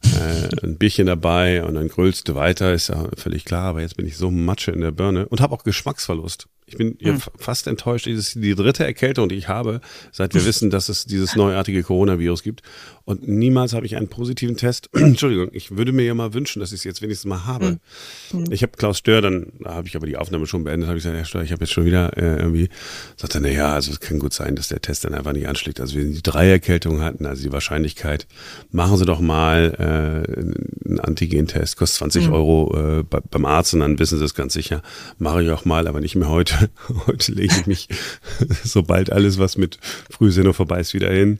äh, 0.03 0.65
ein 0.65 0.77
Bierchen 0.77 1.07
dabei 1.07 1.63
und 1.63 1.73
dann 1.73 1.87
grölst 1.89 2.29
du 2.29 2.35
weiter, 2.35 2.73
ist 2.73 2.89
ja 2.89 3.09
völlig 3.17 3.43
klar, 3.43 3.63
aber 3.63 3.81
jetzt 3.81 3.97
bin 3.97 4.07
ich 4.07 4.17
so 4.17 4.29
Matsche 4.29 4.71
in 4.71 4.81
der 4.81 4.91
Birne 4.91 5.27
und 5.27 5.41
habe 5.41 5.55
auch 5.55 5.63
Geschmacksverlust. 5.63 6.47
Ich 6.69 6.75
bin 6.75 6.97
hm. 6.99 7.21
fast 7.37 7.65
enttäuscht. 7.67 8.07
Das 8.07 8.13
ist 8.13 8.35
die 8.35 8.53
dritte 8.53 8.83
Erkältung, 8.83 9.29
die 9.29 9.35
ich 9.35 9.47
habe, 9.47 9.79
seit 10.11 10.33
wir 10.33 10.45
wissen, 10.45 10.69
dass 10.69 10.89
es 10.89 11.05
dieses 11.05 11.37
neuartige 11.37 11.81
Coronavirus 11.81 12.43
gibt. 12.43 12.61
Und 13.05 13.25
niemals 13.25 13.71
habe 13.71 13.85
ich 13.85 13.95
einen 13.95 14.09
positiven 14.09 14.57
Test. 14.57 14.89
Entschuldigung, 14.93 15.47
ich 15.53 15.77
würde 15.77 15.93
mir 15.93 16.03
ja 16.03 16.13
mal 16.13 16.33
wünschen, 16.33 16.59
dass 16.59 16.73
ich 16.73 16.79
es 16.79 16.83
jetzt 16.83 17.01
wenigstens 17.01 17.29
mal 17.29 17.45
habe. 17.45 17.79
Mhm. 18.33 18.51
Ich 18.51 18.63
habe 18.63 18.73
Klaus 18.75 18.97
Stör, 18.97 19.21
dann 19.21 19.53
da 19.61 19.75
habe 19.75 19.87
ich 19.87 19.95
aber 19.95 20.07
die 20.07 20.17
Aufnahme 20.17 20.45
schon 20.45 20.65
beendet, 20.65 20.89
habe 20.89 20.97
ich 20.97 21.03
gesagt, 21.05 21.17
Herr 21.17 21.23
Stör, 21.23 21.41
ich 21.41 21.53
habe 21.53 21.63
jetzt 21.63 21.71
schon 21.71 21.85
wieder 21.85 22.17
äh, 22.17 22.35
irgendwie, 22.39 22.67
sagt 23.15 23.33
er, 23.35 23.39
naja, 23.39 23.73
also 23.73 23.91
es 23.91 24.01
kann 24.01 24.19
gut 24.19 24.33
sein, 24.33 24.57
dass 24.57 24.67
der 24.67 24.81
Test 24.81 25.05
dann 25.05 25.13
einfach 25.13 25.31
nicht 25.31 25.47
anschlägt. 25.47 25.79
Also 25.79 25.95
wir 25.95 26.03
die 26.03 26.21
drei 26.21 26.49
Erkältungen 26.49 27.01
hatten, 27.01 27.25
also 27.25 27.43
die 27.43 27.53
Wahrscheinlichkeit, 27.53 28.27
machen 28.71 28.97
Sie 28.97 29.05
doch 29.05 29.21
mal 29.21 29.73
äh, 29.79 30.85
einen 30.85 30.99
Antigen-Test, 30.99 31.77
kostet 31.77 31.99
20 31.99 32.27
mhm. 32.27 32.33
Euro 32.33 32.75
äh, 32.99 33.03
bei, 33.03 33.21
beim 33.21 33.45
Arzt 33.45 33.73
und 33.73 33.79
dann 33.79 33.99
wissen 33.99 34.19
Sie 34.19 34.25
es 34.25 34.35
ganz 34.35 34.51
sicher. 34.51 34.81
Mache 35.17 35.43
ich 35.43 35.49
auch 35.51 35.63
mal, 35.63 35.87
aber 35.87 36.01
nicht 36.01 36.17
mehr 36.17 36.27
heute. 36.27 36.56
heute 37.07 37.31
lege 37.31 37.55
ich 37.59 37.67
mich, 37.67 37.87
sobald 38.63 39.11
alles, 39.11 39.39
was 39.39 39.57
mit 39.57 39.79
Frühsendung 40.09 40.53
vorbei 40.53 40.79
ist, 40.79 40.93
wieder 40.93 41.11
hin 41.11 41.39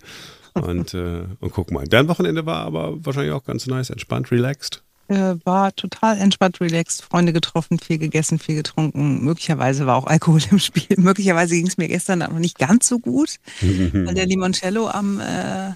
und, 0.53 0.93
äh, 0.93 1.23
und 1.39 1.51
guck 1.51 1.71
mal. 1.71 1.88
Dein 1.88 2.08
Wochenende 2.08 2.45
war 2.45 2.65
aber 2.65 3.06
wahrscheinlich 3.06 3.34
auch 3.34 3.43
ganz 3.43 3.67
nice, 3.67 3.89
entspannt, 3.89 4.32
relaxed. 4.32 4.84
Äh, 5.10 5.36
war 5.45 5.73
total 5.73 6.17
entspannt, 6.17 6.60
relaxed, 6.60 7.01
Freunde 7.01 7.32
getroffen, 7.32 7.80
viel 7.80 7.97
gegessen, 7.97 8.39
viel 8.39 8.56
getrunken. 8.56 9.23
Möglicherweise 9.23 9.86
war 9.86 9.95
auch 9.95 10.08
Alkohol 10.08 10.41
im 10.51 10.60
Spiel. 10.60 10.84
Möglicherweise 10.97 11.56
ging 11.56 11.67
es 11.67 11.77
mir 11.77 11.88
gestern 11.88 12.19
noch 12.19 12.32
nicht 12.39 12.60
ganz 12.60 12.88
so 12.88 12.99
gut, 12.99 13.38
weil 13.62 14.13
der 14.13 14.25
Limoncello 14.25 14.89
am 14.89 15.21
äh, 15.21 15.71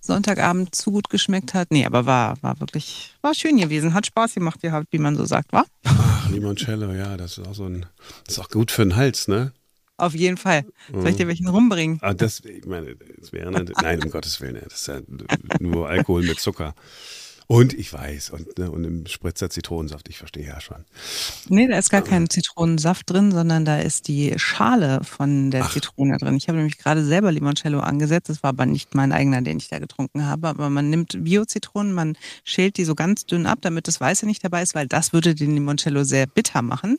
Sonntagabend 0.00 0.74
zu 0.74 0.92
gut 0.92 1.10
geschmeckt 1.10 1.54
hat. 1.54 1.68
Nee, 1.70 1.84
aber 1.84 2.06
war, 2.06 2.36
war 2.42 2.60
wirklich, 2.60 3.14
war 3.20 3.34
schön 3.34 3.58
gewesen. 3.58 3.94
Hat 3.94 4.06
Spaß 4.06 4.34
gemacht 4.34 4.60
gehabt, 4.62 4.88
wie 4.90 4.98
man 4.98 5.16
so 5.16 5.24
sagt, 5.24 5.52
war? 5.52 5.66
Ach, 5.84 6.30
Limoncello, 6.30 6.92
ja, 6.92 7.16
das 7.16 7.38
ist 7.38 7.46
auch 7.46 7.54
so 7.54 7.64
ein, 7.64 7.86
das 8.24 8.34
ist 8.36 8.38
auch 8.38 8.48
gut 8.48 8.70
für 8.70 8.82
den 8.82 8.96
Hals, 8.96 9.28
ne? 9.28 9.52
Auf 9.96 10.14
jeden 10.14 10.36
Fall. 10.36 10.64
Soll 10.92 11.08
ich 11.08 11.16
dir 11.16 11.24
mhm. 11.24 11.28
welchen 11.28 11.48
rumbringen? 11.48 11.98
Ah, 12.02 12.14
das, 12.14 12.40
ich 12.44 12.64
meine, 12.66 12.94
das 13.18 13.32
wäre, 13.32 13.50
nein, 13.50 14.02
um 14.02 14.10
Gottes 14.10 14.40
Willen, 14.40 14.60
das 14.62 14.80
ist 14.80 14.86
ja 14.86 15.00
nur 15.58 15.88
Alkohol 15.88 16.22
mit 16.22 16.38
Zucker. 16.38 16.74
Und 17.50 17.72
ich 17.72 17.90
weiß, 17.90 18.28
und, 18.28 18.58
ne, 18.58 18.70
und 18.70 18.84
im 18.84 19.06
Spritzer 19.06 19.48
Zitronensaft, 19.48 20.10
ich 20.10 20.18
verstehe 20.18 20.46
ja 20.46 20.60
schon. 20.60 20.84
Nee, 21.48 21.66
da 21.66 21.78
ist 21.78 21.88
gar 21.88 22.02
kein 22.02 22.28
Zitronensaft 22.28 23.08
drin, 23.08 23.32
sondern 23.32 23.64
da 23.64 23.78
ist 23.78 24.06
die 24.08 24.34
Schale 24.36 25.00
von 25.02 25.50
der 25.50 25.64
Ach. 25.64 25.72
Zitrone 25.72 26.18
drin. 26.18 26.36
Ich 26.36 26.48
habe 26.48 26.58
nämlich 26.58 26.76
gerade 26.76 27.02
selber 27.02 27.32
Limoncello 27.32 27.80
angesetzt. 27.80 28.28
Das 28.28 28.42
war 28.42 28.50
aber 28.50 28.66
nicht 28.66 28.94
mein 28.94 29.12
eigener, 29.12 29.40
den 29.40 29.56
ich 29.56 29.68
da 29.68 29.78
getrunken 29.78 30.26
habe. 30.26 30.46
Aber 30.46 30.68
man 30.68 30.90
nimmt 30.90 31.24
Bio-Zitronen, 31.24 31.94
man 31.94 32.18
schält 32.44 32.76
die 32.76 32.84
so 32.84 32.94
ganz 32.94 33.24
dünn 33.24 33.46
ab, 33.46 33.60
damit 33.62 33.88
das 33.88 33.98
Weiße 33.98 34.26
nicht 34.26 34.44
dabei 34.44 34.62
ist, 34.62 34.74
weil 34.74 34.86
das 34.86 35.14
würde 35.14 35.34
den 35.34 35.54
Limoncello 35.54 36.04
sehr 36.04 36.26
bitter 36.26 36.60
machen. 36.60 36.98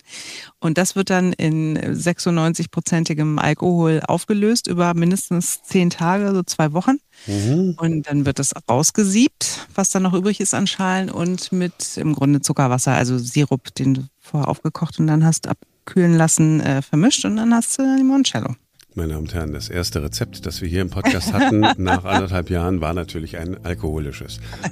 Und 0.57 0.79
das 0.79 0.95
wird 0.95 1.11
dann 1.11 1.31
in 1.31 1.77
96-prozentigem 1.77 3.37
Alkohol 3.37 4.01
aufgelöst 4.07 4.65
über 4.65 4.95
mindestens 4.95 5.61
zehn 5.61 5.91
Tage, 5.91 6.33
so 6.33 6.41
zwei 6.41 6.73
Wochen. 6.73 6.97
Mhm. 7.27 7.75
Und 7.77 8.07
dann 8.07 8.25
wird 8.25 8.39
das 8.39 8.53
rausgesiebt, 8.67 9.67
was 9.75 9.91
dann 9.91 10.03
noch 10.03 10.13
übrig 10.13 10.38
ist 10.39 10.53
an 10.53 10.67
Schalen 10.67 11.09
und 11.09 11.51
mit 11.51 11.97
im 11.97 12.13
Grunde 12.13 12.41
Zuckerwasser, 12.41 12.93
also 12.93 13.17
Sirup, 13.17 13.73
den 13.75 13.93
du 13.93 14.03
vorher 14.19 14.47
aufgekocht 14.47 14.99
und 14.99 15.07
dann 15.07 15.25
hast 15.25 15.47
abkühlen 15.47 16.15
lassen, 16.15 16.61
äh, 16.61 16.81
vermischt 16.81 17.25
und 17.25 17.37
dann 17.37 17.53
hast 17.53 17.77
du 17.77 17.83
Limoncello. 17.83 18.55
Meine 18.95 19.13
Damen 19.13 19.27
und 19.27 19.33
Herren, 19.33 19.53
das 19.53 19.69
erste 19.69 20.01
Rezept, 20.01 20.45
das 20.45 20.61
wir 20.61 20.67
hier 20.67 20.81
im 20.81 20.89
Podcast 20.89 21.31
hatten, 21.31 21.59
nach 21.77 22.05
anderthalb 22.05 22.49
Jahren, 22.49 22.81
war 22.81 22.93
natürlich 22.93 23.37
ein 23.37 23.63
alkoholisches. 23.63 24.39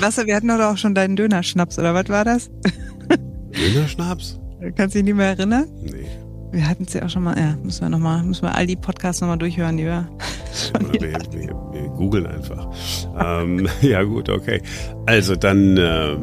Wasser, 0.00 0.26
wir 0.26 0.36
hatten 0.36 0.48
doch 0.48 0.58
auch 0.60 0.78
schon 0.78 0.94
deinen 0.94 1.16
Dönerschnaps, 1.16 1.78
oder 1.78 1.94
was 1.94 2.08
war 2.08 2.24
das? 2.24 2.50
Dönerschnaps? 3.54 4.40
Kannst 4.76 4.94
du 4.94 4.98
dich 4.98 5.04
nicht 5.04 5.16
mehr 5.16 5.28
erinnern? 5.28 5.68
Nee. 5.82 6.06
Wir 6.52 6.68
hatten 6.68 6.84
es 6.86 6.92
ja 6.92 7.02
auch 7.02 7.08
schon 7.08 7.22
mal, 7.22 7.36
ja, 7.38 7.56
müssen 7.62 7.80
wir 7.80 7.88
noch 7.88 7.98
mal, 7.98 8.22
müssen 8.22 8.42
wir 8.42 8.54
all 8.54 8.66
die 8.66 8.76
Podcasts 8.76 9.22
nochmal 9.22 9.38
durchhören, 9.38 9.78
die 9.78 9.84
wir 9.84 10.06
schon 10.52 10.92
wir, 10.92 11.00
wir, 11.00 11.56
wir, 11.72 11.88
googeln 11.96 12.26
einfach. 12.26 12.68
ähm, 13.18 13.66
ja 13.80 14.02
gut, 14.02 14.28
okay. 14.28 14.60
Also 15.06 15.34
dann 15.34 15.78
äh, 15.78 16.14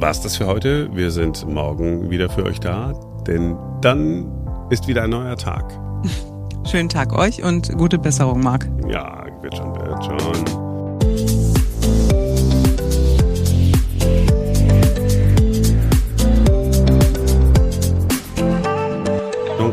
war's 0.00 0.22
das 0.22 0.38
für 0.38 0.46
heute. 0.46 0.88
Wir 0.94 1.10
sind 1.10 1.46
morgen 1.46 2.08
wieder 2.08 2.30
für 2.30 2.44
euch 2.44 2.60
da, 2.60 2.98
denn 3.26 3.56
dann 3.82 4.32
ist 4.70 4.88
wieder 4.88 5.02
ein 5.02 5.10
neuer 5.10 5.36
Tag. 5.36 5.78
Schönen 6.64 6.88
Tag 6.88 7.12
euch 7.12 7.42
und 7.42 7.76
gute 7.76 7.98
Besserung, 7.98 8.42
Marc. 8.42 8.66
Ja, 8.88 9.26
wird 9.42 9.54
schon, 9.54 9.74
wird 9.74 10.04
schon. 10.04 10.57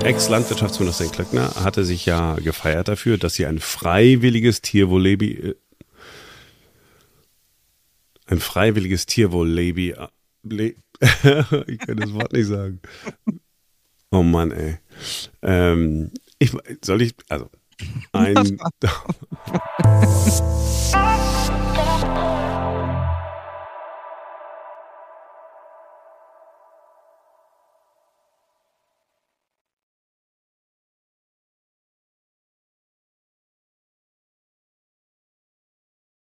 Ex-Landwirtschaftsministerin 0.06 1.12
Klöckner 1.12 1.56
hatte 1.56 1.84
sich 1.84 2.06
ja 2.06 2.36
gefeiert 2.36 2.88
dafür, 2.88 3.18
dass 3.18 3.34
sie 3.34 3.48
ein 3.48 3.58
freiwilliges 3.60 4.62
Tierwohllebi 4.62 5.32
äh, 5.32 5.56
ein 8.28 8.40
freiwilliges 8.40 9.08
Tierwohllebi 9.08 9.92
äh, 9.92 10.08
ich 11.68 11.80
kann 11.80 11.98
das 11.98 12.14
Wort 12.14 12.34
nicht 12.34 12.46
sagen. 12.46 12.80
Oh 14.12 14.22
Mann, 14.22 14.52
ey. 14.52 14.78
Ähm, 15.42 16.12
ich, 16.38 16.52
soll 16.84 17.02
ich, 17.02 17.16
also 17.28 17.50
ein 18.14 18.36